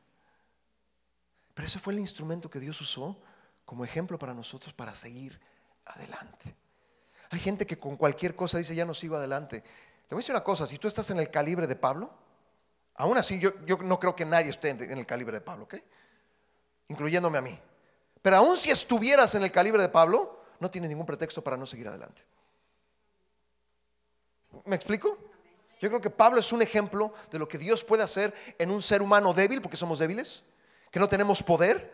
[1.53, 3.17] Pero ese fue el instrumento que Dios usó
[3.65, 5.39] como ejemplo para nosotros para seguir
[5.85, 6.55] adelante.
[7.31, 9.57] Hay gente que con cualquier cosa dice, ya no sigo adelante.
[9.57, 12.11] Le voy a decir una cosa, si tú estás en el calibre de Pablo,
[12.99, 15.75] Aún así, yo, no creo que nadie esté en el calibre de Pablo, ¿ok?
[16.89, 17.57] Incluyéndome a mí.
[18.21, 21.65] Pero aún si estuvieras en el calibre de Pablo, no tienes ningún pretexto para no
[21.65, 22.21] seguir adelante.
[24.65, 25.17] ¿Me explico?
[25.79, 28.81] Yo creo que Pablo es un ejemplo de lo que Dios puede hacer en un
[28.81, 30.43] ser humano débil, porque somos débiles,
[30.91, 31.93] que no tenemos poder,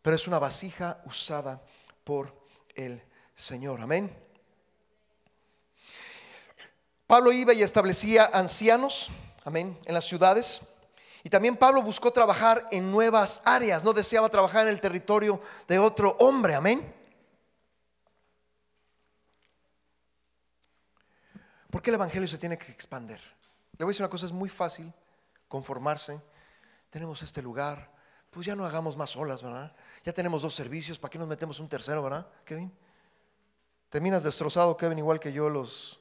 [0.00, 1.60] pero es una vasija usada
[2.02, 2.34] por
[2.74, 3.02] el
[3.36, 3.78] Señor.
[3.78, 4.10] Amén.
[7.06, 9.10] Pablo iba y establecía ancianos
[9.44, 10.62] amén, en las ciudades.
[11.22, 15.78] Y también Pablo buscó trabajar en nuevas áreas, no deseaba trabajar en el territorio de
[15.78, 16.94] otro hombre, amén.
[21.70, 23.20] ¿Por qué el Evangelio se tiene que expander?
[23.76, 24.92] Le voy a decir una cosa, es muy fácil
[25.48, 26.20] conformarse.
[26.90, 27.90] Tenemos este lugar,
[28.30, 29.74] pues ya no hagamos más olas, ¿verdad?
[30.04, 32.72] Ya tenemos dos servicios, ¿para qué nos metemos un tercero, verdad, Kevin?
[33.88, 36.00] Terminas destrozado, Kevin, igual que yo, los,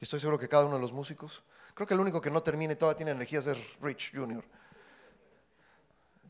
[0.00, 1.42] y estoy seguro que cada uno de los músicos.
[1.74, 4.44] Creo que el único que no termina y todavía tiene energías es Rich Jr.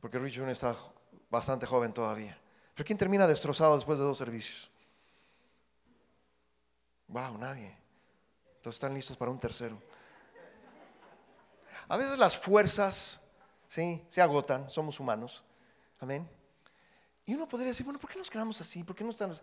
[0.00, 0.50] Porque Rich Jr.
[0.50, 0.74] está
[1.30, 2.36] bastante joven todavía.
[2.74, 4.70] Pero ¿quién termina destrozado después de dos servicios?
[7.08, 7.76] Wow, nadie.
[8.56, 9.80] Entonces están listos para un tercero.
[11.88, 13.20] A veces las fuerzas,
[13.68, 15.44] sí, se agotan, somos humanos.
[16.00, 16.28] Amén.
[17.26, 18.82] Y uno podría decir, bueno, ¿por qué nos quedamos así?
[18.82, 19.42] ¿Por qué no estamos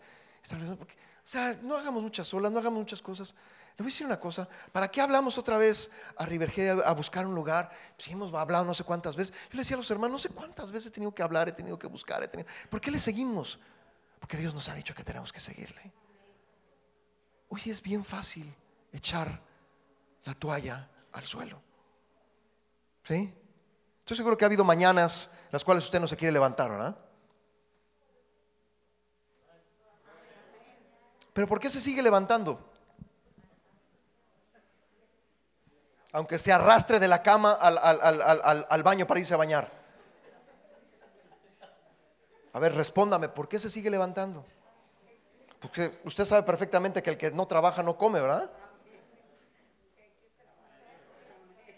[1.24, 3.34] o sea, no hagamos muchas olas, no hagamos muchas cosas.
[3.78, 7.26] Le voy a decir una cosa, ¿para qué hablamos otra vez a Riverhead a buscar
[7.26, 7.72] un lugar?
[7.96, 9.34] Pues hemos hablado no sé cuántas veces.
[9.50, 11.52] Yo le decía a los hermanos, no sé cuántas veces he tenido que hablar, he
[11.52, 12.50] tenido que buscar, he tenido...
[12.70, 13.60] ¿Por qué le seguimos?
[14.20, 15.92] Porque Dios nos ha dicho que tenemos que seguirle.
[17.50, 18.54] Hoy es bien fácil
[18.92, 19.42] echar
[20.26, 21.62] la toalla al suelo.
[23.04, 23.34] ¿Sí?
[24.00, 26.98] Estoy seguro que ha habido mañanas en las cuales usted no se quiere levantar, ¿verdad?
[31.34, 32.60] Pero ¿por qué se sigue levantando?
[36.14, 39.72] Aunque se arrastre de la cama al, baño para irse a bañar.
[42.54, 44.46] A ver, respóndame, ¿por qué se sigue levantando?
[45.62, 48.52] Porque usted sabe perfectamente que el que no trabaja no come, ¿verdad?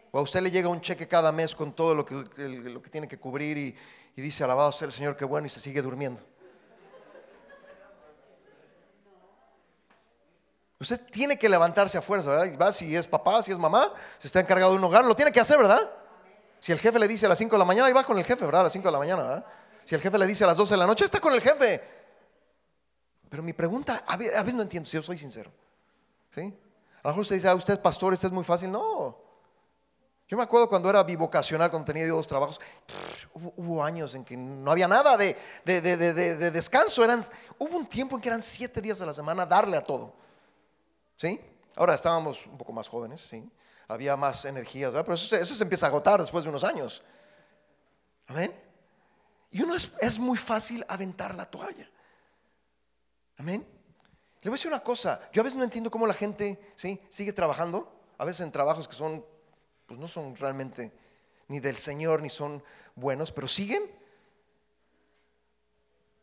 [0.09, 2.23] O a usted le llega un cheque cada mes con todo lo que,
[2.91, 3.75] tiene que cubrir y,
[4.15, 6.21] y dice, alabado sea el Señor, qué bueno, y se sigue durmiendo.
[10.83, 12.57] Usted tiene que levantarse a fuerza, ¿verdad?
[12.61, 15.31] Va, si es papá, si es mamá, si está encargado de un hogar, lo tiene
[15.31, 15.89] que hacer, ¿verdad?
[16.59, 18.25] Si el jefe le dice a las 5 de la mañana, ahí va con el
[18.25, 18.61] jefe, ¿verdad?
[18.61, 19.45] A las 5 de la mañana, ¿verdad?
[19.85, 21.81] Si el jefe le dice a las 12 de la noche, está con el jefe.
[23.29, 25.51] Pero mi pregunta, a veces no entiendo, si yo soy sincero.
[26.35, 26.41] ¿Sí?
[26.41, 28.69] A lo mejor usted dice, ah, usted es pastor, esto es muy fácil.
[28.69, 29.17] No.
[30.27, 32.59] Yo me acuerdo cuando era bivocacional, cuando tenía dos trabajos,
[33.33, 37.03] hubo, años en que no había nada de, de, descanso.
[37.57, 40.22] Hubo un tiempo en que eran siete días a la semana darle a todo.
[41.15, 41.39] ¿Sí?
[41.75, 43.49] Ahora estábamos un poco más jóvenes, ¿sí?
[43.87, 47.03] Había más energías, Pero eso se, empieza a agotar después de unos años.
[48.27, 48.53] Amén.
[49.51, 51.89] Y uno es, muy fácil aventar la toalla.
[53.37, 53.65] Amén.
[54.41, 56.99] Le voy a decir una cosa, yo a veces no entiendo cómo la gente ¿sí?
[57.09, 59.25] sigue trabajando, a veces en trabajos que son,
[59.85, 60.91] pues no son realmente
[61.47, 62.63] ni del Señor, ni son
[62.95, 63.83] buenos, pero siguen.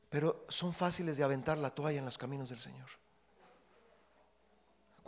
[0.08, 2.99] Pero son fáciles de aventar la toalla en los caminos del Señor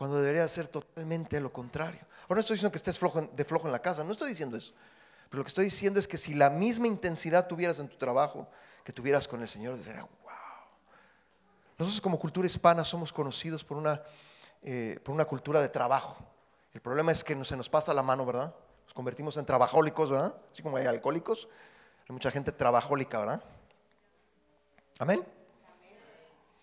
[0.03, 2.01] cuando debería ser totalmente lo contrario.
[2.23, 2.99] Ahora no estoy diciendo que estés
[3.37, 4.73] de flojo en la casa, no estoy diciendo eso.
[5.31, 8.49] Pero lo que estoy diciendo es que si la misma intensidad tuvieras en tu trabajo
[8.83, 10.33] que tuvieras con el Señor, diría, wow.
[11.79, 14.03] Nosotros como cultura hispana somos conocidos por una,
[14.65, 16.17] eh, por una cultura de trabajo.
[16.75, 18.53] El problema es que se nos pasa la mano, ¿verdad?
[18.83, 20.35] Nos convertimos en trabajólicos, ¿verdad?
[20.53, 21.47] Así como hay alcohólicos,
[22.09, 23.45] hay mucha gente trabajólica, ¿verdad?
[24.99, 25.25] Amén.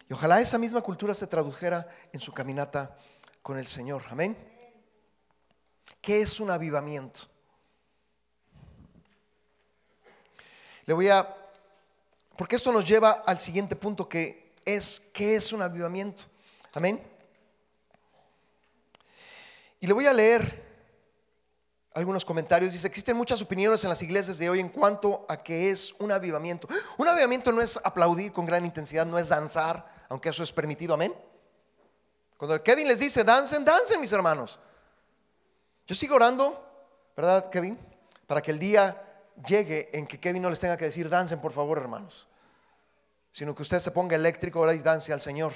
[0.10, 2.98] Y ojalá esa misma cultura se tradujera en su caminata
[3.42, 4.04] con el Señor.
[4.10, 4.38] Amén.
[6.02, 7.22] ¿Qué es un avivamiento?
[10.86, 11.36] Le voy a,
[12.36, 16.24] porque esto nos lleva al siguiente punto que es, ¿qué es un avivamiento?
[16.74, 17.02] Amén.
[19.80, 20.68] Y le voy a leer
[21.94, 22.74] algunos comentarios.
[22.74, 26.12] Dice, existen muchas opiniones en las iglesias de hoy en cuanto a qué es un
[26.12, 26.68] avivamiento.
[26.98, 30.94] Un avivamiento no es aplaudir con gran intensidad, no es danzar, aunque eso es permitido,
[30.94, 31.14] amén.
[32.40, 34.58] Cuando Kevin les dice, dancen, dancen mis hermanos.
[35.86, 36.58] Yo sigo orando,
[37.14, 37.78] ¿verdad, Kevin?
[38.28, 41.52] Para que el día llegue en que Kevin no les tenga que decir, dancen por
[41.52, 42.30] favor, hermanos.
[43.34, 45.52] Sino que usted se ponga eléctrico y dance al Señor.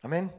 [0.00, 0.32] Amén.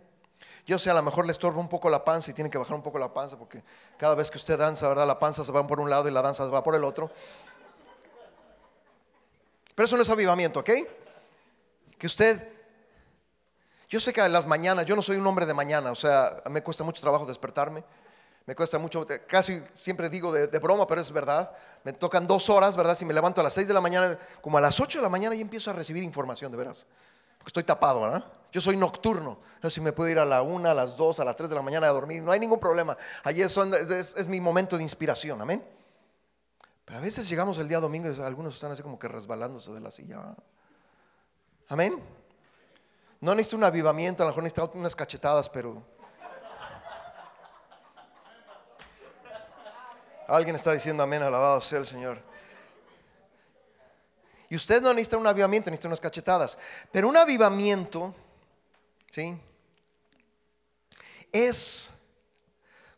[0.66, 2.74] Yo sé, a lo mejor le estorba un poco la panza y tiene que bajar
[2.74, 3.64] un poco la panza porque
[3.98, 5.06] cada vez que usted danza, ¿verdad?
[5.06, 7.12] La panza se va por un lado y la danza se va por el otro.
[9.76, 10.72] Pero eso no es avivamiento, ¿ok?
[12.00, 12.57] Que usted
[13.90, 16.42] yo sé que a las mañanas, yo no soy un hombre de mañana, o sea,
[16.50, 17.84] me cuesta mucho trabajo despertarme.
[18.48, 21.52] Me cuesta mucho, casi siempre digo de, broma, pero es verdad.
[21.84, 22.96] Me tocan dos horas, ¿verdad?
[22.96, 25.10] Si me levanto a las seis de la mañana, como a las ocho de la
[25.10, 26.86] mañana y empiezo a recibir información, de veras.
[27.38, 28.24] Porque estoy tapado, ¿verdad?
[28.54, 29.38] Yo soy nocturno.
[29.62, 31.58] No si me puedo ir a la una, a las dos, a las tres de
[31.58, 32.24] la mañana a dormir.
[32.24, 32.96] No hay ningún problema.
[33.26, 35.62] Allí es, es, mi momento de inspiración, amén.
[36.86, 39.82] Pero a veces llegamos el día domingo y algunos están así como que resbalándose de
[39.82, 40.22] la silla.
[41.68, 42.02] Amén.
[43.20, 45.84] No necesito un avivamiento, a lo mejor necesito unas cachetadas, pero...
[50.28, 52.22] Alguien está diciendo amén, alabado sea el Señor.
[54.50, 56.58] Y usted no necesita un avivamiento, necesita unas cachetadas.
[56.92, 58.14] Pero un avivamiento,
[59.10, 59.40] ¿sí?
[61.32, 61.90] Es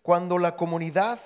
[0.01, 1.19] cuando la comunidad,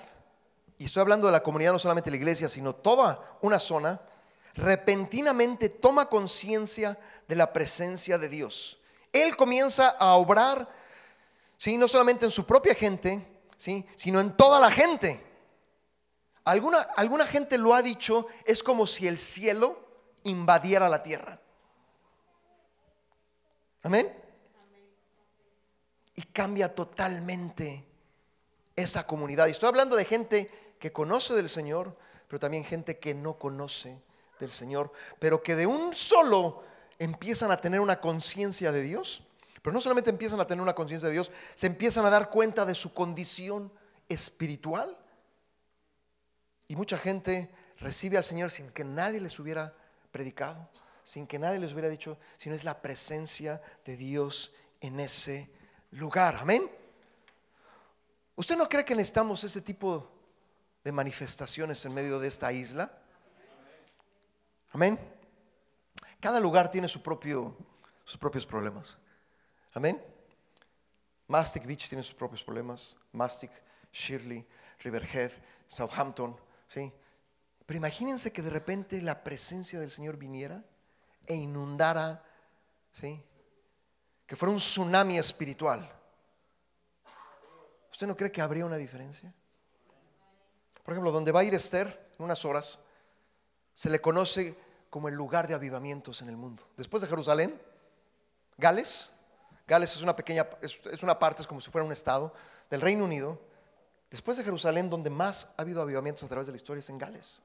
[0.78, 4.00] y estoy hablando de la comunidad, no solamente la iglesia, sino toda una zona,
[4.54, 8.78] repentinamente toma conciencia de la presencia de Dios.
[9.14, 10.68] Él comienza a obrar,
[11.56, 11.78] ¿sí?
[11.78, 13.86] no solamente en su propia gente, ¿sí?
[13.96, 15.24] sino en toda la gente.
[16.44, 19.78] Alguna, alguna gente lo ha dicho, es como si el cielo
[20.24, 21.40] invadiera la tierra.
[23.82, 24.20] Amén.
[26.16, 27.84] y cambia totalmente
[28.76, 29.46] esa comunidad.
[29.46, 31.96] Y estoy hablando de gente que conoce del Señor,
[32.28, 34.00] pero también gente que no conoce
[34.40, 36.62] del Señor, pero que de un solo
[37.04, 39.22] empiezan a tener una conciencia de Dios.
[39.62, 42.66] Pero no solamente empiezan a tener una conciencia de Dios, se empiezan a dar cuenta
[42.66, 43.72] de su condición
[44.10, 44.96] espiritual.
[46.68, 49.74] Y mucha gente recibe al Señor sin que nadie les hubiera
[50.10, 50.68] predicado,
[51.02, 55.50] sin que nadie les hubiera dicho, sino es la presencia de Dios en ese
[55.92, 56.36] lugar.
[56.40, 56.70] Amén.
[58.36, 60.10] ¿Usted no cree que necesitamos ese tipo
[60.82, 62.92] de manifestaciones en medio de esta isla?
[64.72, 65.13] Amén.
[66.24, 68.96] Cada lugar tiene sus propios problemas.
[69.74, 70.02] Amén.
[71.28, 72.96] Mastic Beach tiene sus propios problemas.
[73.12, 73.50] Mastic,
[73.92, 74.42] Shirley,
[74.80, 75.32] Riverhead,
[75.68, 76.34] Southampton.
[76.66, 76.90] ¿sí?
[77.66, 80.64] Pero imagínense que de repente la presencia del Señor viniera
[81.26, 82.24] e inundara,
[82.90, 83.22] ¿sí?
[84.26, 85.92] que fuera un tsunami espiritual.
[87.92, 89.30] ¿Usted no cree que habría una diferencia?
[90.82, 92.78] Por ejemplo, donde va a ir Esther en unas horas,
[93.74, 94.63] se le conoce
[94.94, 96.62] como el lugar de avivamientos en el mundo.
[96.76, 97.60] Después de Jerusalén,
[98.56, 99.10] Gales,
[99.66, 102.32] Gales es una pequeña, es, una parte, es como si fuera un estado
[102.70, 103.40] del Reino Unido.
[104.08, 106.98] Después de Jerusalén, donde más ha habido avivamientos a través de la historia es en
[106.98, 107.42] Gales.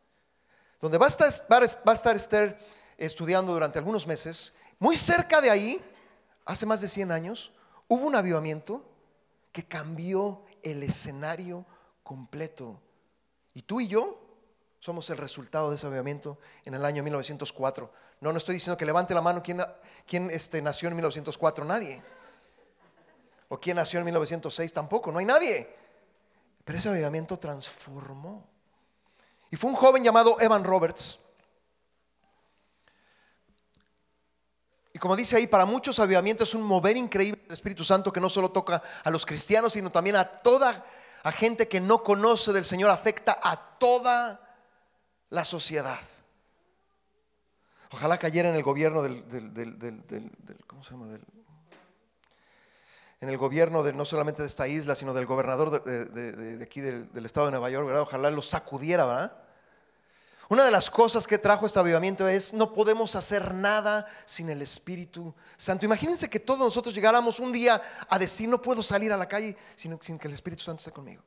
[0.79, 2.59] Donde va a estar, va a estar Esther
[2.99, 4.53] estudiando durante algunos meses.
[4.77, 5.81] Muy cerca de ahí,
[6.45, 7.51] hace más de 100 años,
[7.87, 8.85] hubo un avivamiento
[9.51, 11.65] que cambió el escenario
[12.03, 12.79] completo.
[13.55, 14.28] Y tú y yo
[14.79, 17.91] somos el resultado de ese avivamiento en el año 1904.
[18.21, 19.61] No, no estoy diciendo que levante la mano quién,
[20.07, 22.01] quién este, nació en 1904, nadie.
[23.49, 25.75] O quién nació en 1906, tampoco, no hay nadie.
[26.63, 28.47] Pero ese avivamiento transformó.
[29.51, 31.19] Y fue un joven llamado Evan Roberts.
[34.93, 38.19] Y como dice ahí, para muchos avivamientos es un mover increíble del Espíritu Santo que
[38.19, 40.85] no solo toca a los cristianos, sino también a toda
[41.23, 44.48] a gente que no conoce del Señor, afecta a toda
[45.29, 45.99] la sociedad.
[47.91, 49.23] Ojalá cayera en el gobierno del,
[50.67, 51.17] ¿cómo se llama?
[53.21, 57.25] en el gobierno de, no solamente de esta isla, sino del gobernador de, aquí del,
[57.25, 58.03] estado de Nueva York, ¿verdad?
[58.03, 59.33] Ojalá lo sacudiera, ¿verdad?
[60.47, 64.63] Una de las cosas que trajo este avivamiento es no podemos hacer nada sin el
[64.63, 65.85] Espíritu Santo.
[65.85, 69.55] Imagínense que todos nosotros llegáramos un día a decir no puedo salir a la calle
[69.75, 71.21] sin, sin que el Espíritu Santo esté conmigo.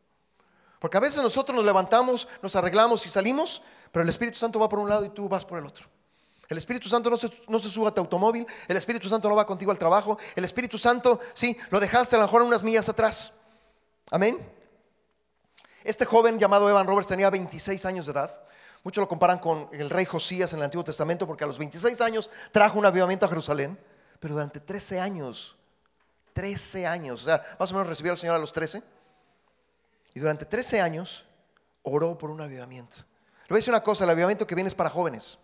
[0.82, 4.68] Porque a veces nosotros nos levantamos, nos arreglamos y salimos, pero el Espíritu Santo va
[4.68, 5.86] por un lado y tú vas por el otro.
[6.48, 7.16] El Espíritu Santo no
[7.60, 10.76] se, sube a tu automóvil, el Espíritu Santo no va contigo al trabajo, el Espíritu
[10.78, 13.32] Santo, sí, lo dejaste a lo mejor unas millas atrás.
[14.10, 14.44] Amén.
[15.84, 18.40] Este joven llamado Evan Roberts tenía 26 años de edad.
[18.82, 22.00] Muchos lo comparan con el rey Josías en el Antiguo Testamento porque a los 26
[22.00, 23.78] años trajo un avivamiento a Jerusalén,
[24.18, 25.54] pero durante 13 años,
[26.32, 28.82] 13 años, o sea, más o menos recibió al Señor a los 13,
[30.14, 31.25] y durante 13 años
[31.83, 32.96] oró por un avivamiento.
[32.96, 35.38] Le voy a decir una cosa, el avivamiento que viene es para jóvenes.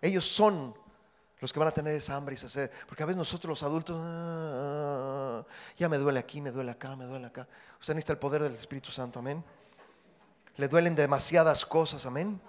[0.00, 0.74] Ellos son
[1.40, 2.70] los que van a tener esa hambre y esa sed.
[2.86, 5.44] Porque a veces nosotros los adultos, ah,
[5.76, 7.48] ya me duele aquí, me duele acá, me duele acá.
[7.80, 9.42] Usted necesita el poder del Espíritu Santo, amén
[10.56, 12.40] le duelen demasiadas cosas, amén.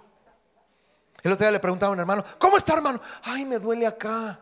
[1.22, 3.00] El otro día le preguntaba a un hermano, ¿cómo está hermano?
[3.22, 4.38] Ay, me duele acá.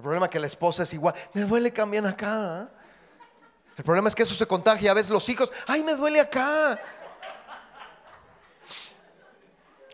[0.00, 2.62] El problema es que la esposa es igual, me duele también acá.
[2.62, 2.74] ¿eh?
[3.76, 6.80] El problema es que eso se contagia a veces los hijos, ay, me duele acá.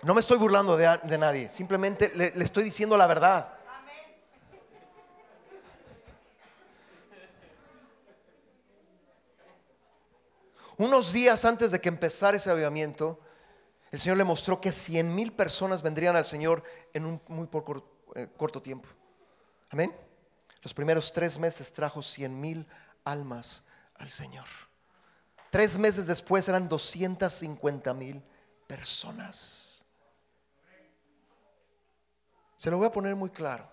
[0.02, 3.52] No me estoy burlando de, nadie, simplemente le estoy diciendo la verdad.
[10.76, 13.18] Unos días antes de que empezara ese avivamiento,
[13.90, 16.62] el Señor le mostró que 100 mil personas vendrían al Señor
[16.94, 17.48] en un muy
[18.14, 18.88] eh, corto tiempo.
[19.70, 19.94] Amén.
[20.62, 22.66] Los primeros tres meses trajo 100 mil
[23.04, 23.62] almas
[23.94, 24.46] al Señor.
[25.50, 28.22] Tres meses después eran 250 mil
[28.66, 29.84] personas.
[32.56, 33.68] Se lo voy a poner muy claro.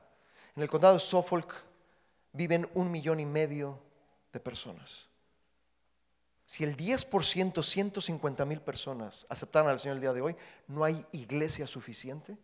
[0.56, 1.53] En el condado de Suffolk
[2.32, 3.82] viven un millón y medio
[4.32, 5.08] de personas.
[6.45, 10.36] Si el 10%, 150 mil personas aceptaran al Señor el día de hoy,
[10.67, 12.38] no hay iglesia suficiente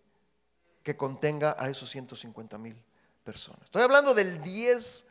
[0.82, 2.82] que contenga a esos 150 mil
[3.30, 3.62] personas.
[3.66, 5.04] Estoy hablando del 10%.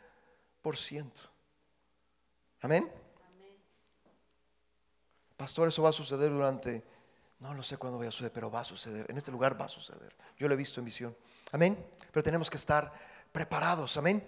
[2.63, 2.91] Amén.
[5.37, 6.83] Pastor, eso va a suceder durante,
[7.39, 9.07] no lo sé cuándo vaya a suceder, pero va a suceder.
[9.09, 10.17] En este lugar va a suceder.
[10.37, 11.17] Yo lo he visto en visión.
[11.53, 11.79] Amén.
[12.11, 12.93] Pero tenemos que estar
[13.31, 13.97] preparados.
[13.97, 14.27] Amén.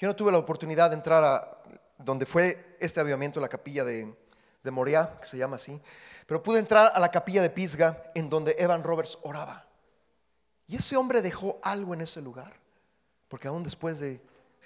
[0.00, 1.62] Yo no tuve la oportunidad de entrar a
[1.96, 4.12] donde fue este avivamiento, la capilla de,
[4.64, 5.80] de que se llama así.
[6.26, 9.65] Pero pude entrar a la capilla de Pisga en donde Evan Roberts oraba.
[10.68, 12.54] Y ese hombre dejó algo en ese lugar.
[13.28, 14.20] Porque aún después de...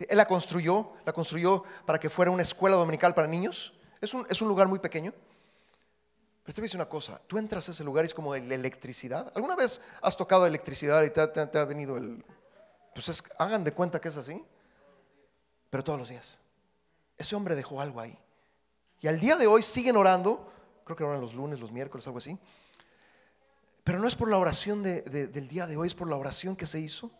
[0.08, 3.74] Él la construyó, la construyó para que fuera una escuela dominical para niños.
[4.00, 5.12] Es un, es un lugar muy pequeño.
[6.42, 8.34] Pero te voy a decir una cosa, tú entras a ese lugar y es como
[8.34, 9.30] la electricidad.
[9.34, 12.24] ¿Alguna vez has tocado electricidad y te, ha venido el...
[12.94, 14.42] Pues hagan de cuenta que es así.
[15.68, 16.38] Pero todos los días.
[17.18, 18.18] Ese hombre dejó algo ahí.
[19.00, 20.50] Y al día de hoy siguen orando,
[20.84, 22.38] creo que oran los lunes, los miércoles, algo así.
[23.90, 26.64] Pero no es por la oración del día de hoy, es por la oración que
[26.64, 27.10] se hizo.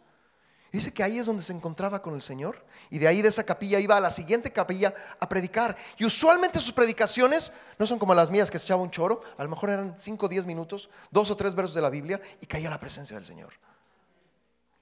[0.71, 2.65] Dice que ahí es donde se encontraba con el Señor.
[2.91, 5.77] Y de ahí de esa capilla iba a la siguiente capilla a predicar.
[5.99, 9.21] Y usualmente sus predicaciones no son como las mías que se echaba un choro.
[9.37, 12.21] A lo mejor eran 5 o 10 minutos, dos o tres versos de la Biblia
[12.41, 13.53] y caía la presencia del Señor.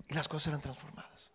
[0.08, 1.30] Y las cosas eran transformadas.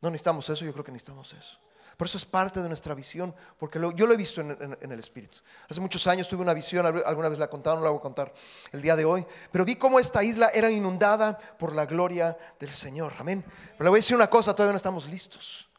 [0.00, 1.58] No necesitamos eso, yo creo que necesitamos eso.
[1.96, 5.38] Por eso es parte de nuestra visión, porque yo lo he visto en, el Espíritu.
[5.68, 8.34] Hace muchos años tuve una visión, alguna vez la contaron, no la voy a contar
[8.72, 12.72] el día de hoy, pero vi cómo esta isla era inundada por la gloria del
[12.74, 13.14] Señor.
[13.18, 13.42] Amén.
[13.46, 15.70] Pero le voy a decir una cosa, todavía no estamos listos,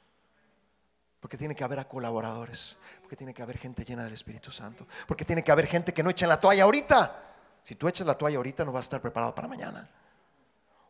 [1.19, 4.87] porque tiene que haber a colaboradores, porque tiene que haber gente llena del Espíritu Santo,
[5.07, 7.23] porque tiene que haber gente que no eche la toalla ahorita.
[7.61, 9.87] Si tú echas la toalla ahorita, no vas a estar preparado para mañana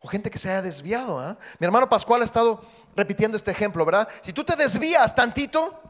[0.01, 1.19] o gente que se haya desviado.
[1.19, 1.37] ¿ah?
[1.59, 2.61] Mi hermano Pascual ha estado
[2.95, 4.07] repitiendo este ejemplo, ¿verdad?
[4.21, 5.81] Si tú te desvías tantito,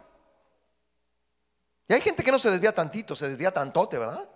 [1.87, 4.27] y hay gente que no se desvía tantito, se desvía tantote, ¿verdad?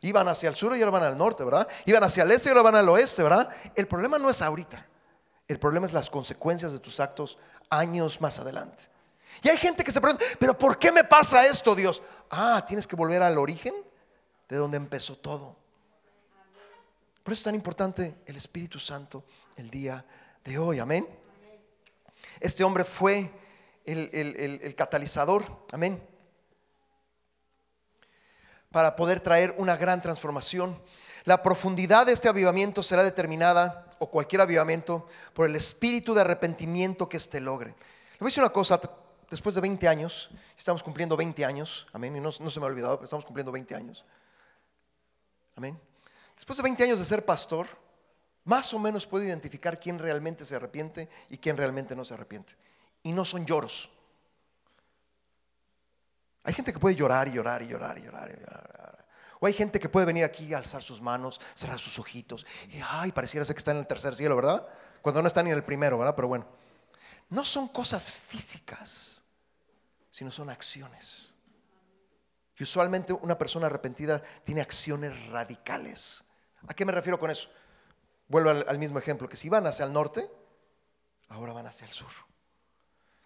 [0.00, 1.68] Iban hacia el sur y ahora van al norte, ¿verdad?
[1.84, 3.48] Iban hacia el este y ahora van al oeste, ¿verdad?
[3.74, 4.86] El problema no es ahorita.
[5.46, 7.38] El problema es las consecuencias de tus actos
[7.68, 8.84] años más adelante.
[9.42, 12.02] Y hay gente que se pregunta, pero ¿por qué me pasa esto, Dios?
[12.30, 13.74] Ah, tienes que volver al origen
[14.48, 15.56] de donde empezó todo.
[17.30, 19.22] Por eso es tan importante el Espíritu Santo
[19.54, 20.04] el día
[20.42, 20.80] de hoy.
[20.80, 21.06] Amén.
[22.40, 23.30] Este hombre fue
[23.84, 25.44] el, catalizador.
[25.70, 26.02] Amén.
[28.72, 30.82] Para poder traer una gran transformación.
[31.22, 37.08] La profundidad de este avivamiento será determinada, o cualquier avivamiento, por el espíritu de arrepentimiento
[37.08, 37.68] que éste logre.
[37.68, 38.80] Le voy a decir una cosa,
[39.30, 42.68] después de 20 años, estamos cumpliendo 20 años, amén, y no, no se me ha
[42.70, 44.04] olvidado, pero estamos cumpliendo 20 años.
[45.54, 45.78] Amén.
[46.40, 47.68] Después de 20 años de ser pastor,
[48.44, 52.56] más o menos puedo identificar quién realmente se arrepiente y quién realmente no se arrepiente.
[53.02, 53.90] Y no son lloros.
[56.42, 58.30] Hay gente que puede llorar y llorar y llorar y llorar.
[58.30, 59.06] Y llorar.
[59.38, 62.46] O hay gente que puede venir aquí alzar sus manos, cerrar sus ojitos.
[62.70, 64.66] Y pareciera ser que está en el tercer cielo, ¿verdad?
[65.02, 66.14] Cuando no está ni en el primero, ¿verdad?
[66.16, 66.46] Pero bueno,
[67.28, 69.22] no son cosas físicas,
[70.10, 71.34] sino son acciones.
[72.56, 76.24] Y usualmente una persona arrepentida tiene acciones radicales
[76.68, 77.48] ¿A qué me refiero con eso?
[78.28, 80.30] Vuelvo al, mismo ejemplo, que si iban hacia el norte,
[81.28, 82.10] ahora van hacia el sur.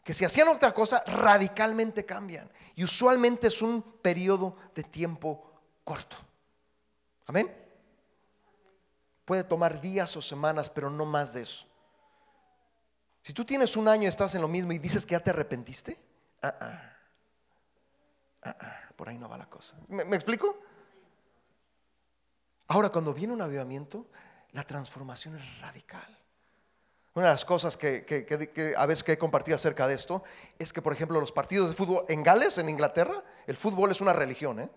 [0.03, 2.51] Que si hacían otra cosa, radicalmente cambian.
[2.75, 6.17] Y usualmente es un periodo de tiempo corto.
[7.27, 7.55] Amén.
[9.25, 11.67] Puede tomar días o semanas, pero no más de eso.
[13.23, 15.31] Si tú tienes un año y estás en lo mismo y dices que ya te
[15.31, 15.99] arrepentiste,
[16.43, 16.91] ah, ah.
[18.45, 19.75] Ah, por ahí no va la cosa.
[19.89, 20.64] ¿Me explico?
[22.69, 24.07] Ahora, cuando viene un avivamiento,
[24.53, 26.19] la transformación es radical.
[27.15, 30.25] Una de las cosas que, a veces que he compartido acerca de esto
[30.59, 34.01] es que, por ejemplo, los partidos de fútbol en Gales, en Inglaterra, el fútbol es
[34.01, 34.59] una religión.
[34.59, 34.69] ¿eh?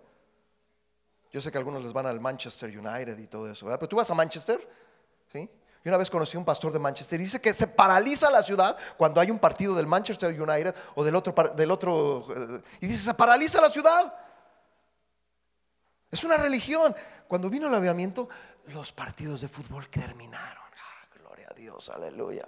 [1.31, 3.79] Yo sé que algunos les van al Manchester United y todo eso, ¿verdad?
[3.79, 4.69] pero tú vas a Manchester,
[5.31, 5.49] ¿sí?
[5.83, 8.43] Y una vez conocí a un pastor de Manchester y dice que se paraliza la
[8.43, 12.88] ciudad cuando hay un partido del Manchester United o del otro, del otro eh, y
[12.88, 14.13] dice, se paraliza la ciudad.
[16.18, 16.95] Es una religión.
[17.28, 18.28] Cuando vino el avivamiento,
[18.74, 20.63] los partidos de fútbol terminaron.
[20.74, 22.43] Ah, gloria a Dios, aleluya.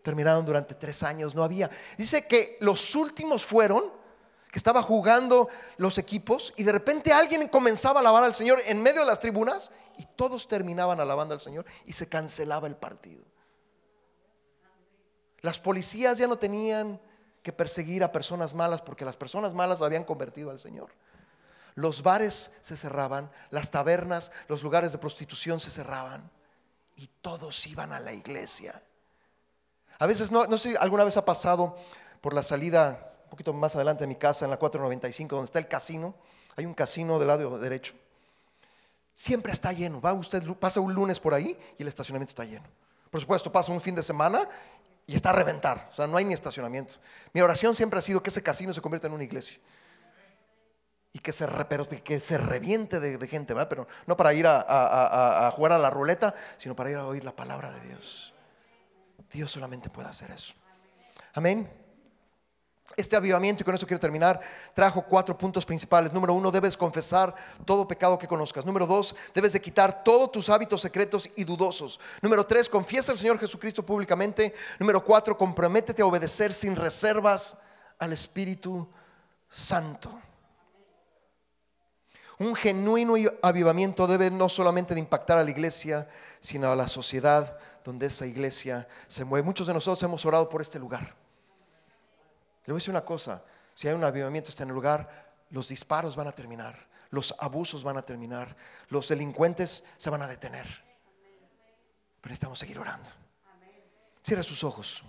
[0.00, 1.68] Terminaron durante tres años, no había.
[1.96, 3.90] Dice que los últimos fueron,
[4.52, 8.80] que estaba jugando los equipos y de repente alguien comenzaba a alabar al Señor en
[8.80, 13.24] medio de las tribunas y todos terminaban alabando al Señor y se cancelaba el partido.
[15.40, 17.00] Las policías ya no tenían
[17.42, 20.90] que perseguir a personas malas porque las personas malas habían convertido al Señor
[21.78, 26.28] los bares se cerraban, las tabernas, los lugares de prostitución se cerraban
[26.96, 28.82] y todos iban a la iglesia.
[30.00, 31.76] A veces, no, no sé, alguna vez ha pasado
[32.20, 35.60] por la salida, un poquito más adelante de mi casa, en la 495, donde está
[35.60, 36.16] el casino.
[36.56, 37.94] Hay un casino del lado derecho.
[39.14, 40.00] Siempre está lleno.
[40.00, 42.66] Va usted, pasa un lunes por ahí y el estacionamiento está lleno.
[43.08, 44.48] Por supuesto, pasa un fin de semana
[45.06, 45.90] y está a reventar.
[45.92, 46.94] O sea, no hay ni estacionamiento.
[47.32, 49.60] Mi oración siempre ha sido que ese casino se convierta en una iglesia
[51.18, 51.48] y que se,
[52.04, 53.68] que se reviente de, gente, ¿verdad?
[53.68, 57.34] Pero no para ir a, jugar a la ruleta, sino para ir a oír la
[57.34, 58.32] palabra de Dios.
[59.32, 60.54] Dios solamente puede hacer eso.
[61.34, 61.68] Amén.
[62.96, 64.40] Este avivamiento, y con eso quiero terminar,
[64.74, 66.12] trajo cuatro puntos principales.
[66.12, 68.64] Número uno, debes confesar todo pecado que conozcas.
[68.64, 71.98] Número dos, debes de quitar todos tus hábitos secretos y dudosos.
[72.22, 74.54] Número tres, confiesa al Señor Jesucristo públicamente.
[74.78, 77.58] Número cuatro, comprométete a obedecer sin reservas
[77.98, 78.88] al Espíritu
[79.48, 80.20] Santo.
[82.38, 86.08] Un genuino avivamiento debe no solamente de impactar a la iglesia,
[86.40, 89.44] sino a la sociedad donde esa iglesia se mueve.
[89.44, 91.14] Muchos de nosotros hemos orado por este lugar.
[92.64, 93.42] Le voy a decir una cosa,
[93.74, 97.96] si hay un avivamiento en el lugar, los disparos van a terminar, los abusos van
[97.96, 98.54] a terminar,
[98.88, 100.66] los delincuentes se van a detener.
[102.20, 103.08] Pero necesitamos seguir orando.
[104.22, 105.02] Cierra sus ojos.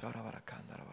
[0.00, 0.84] シャラバラカンダラ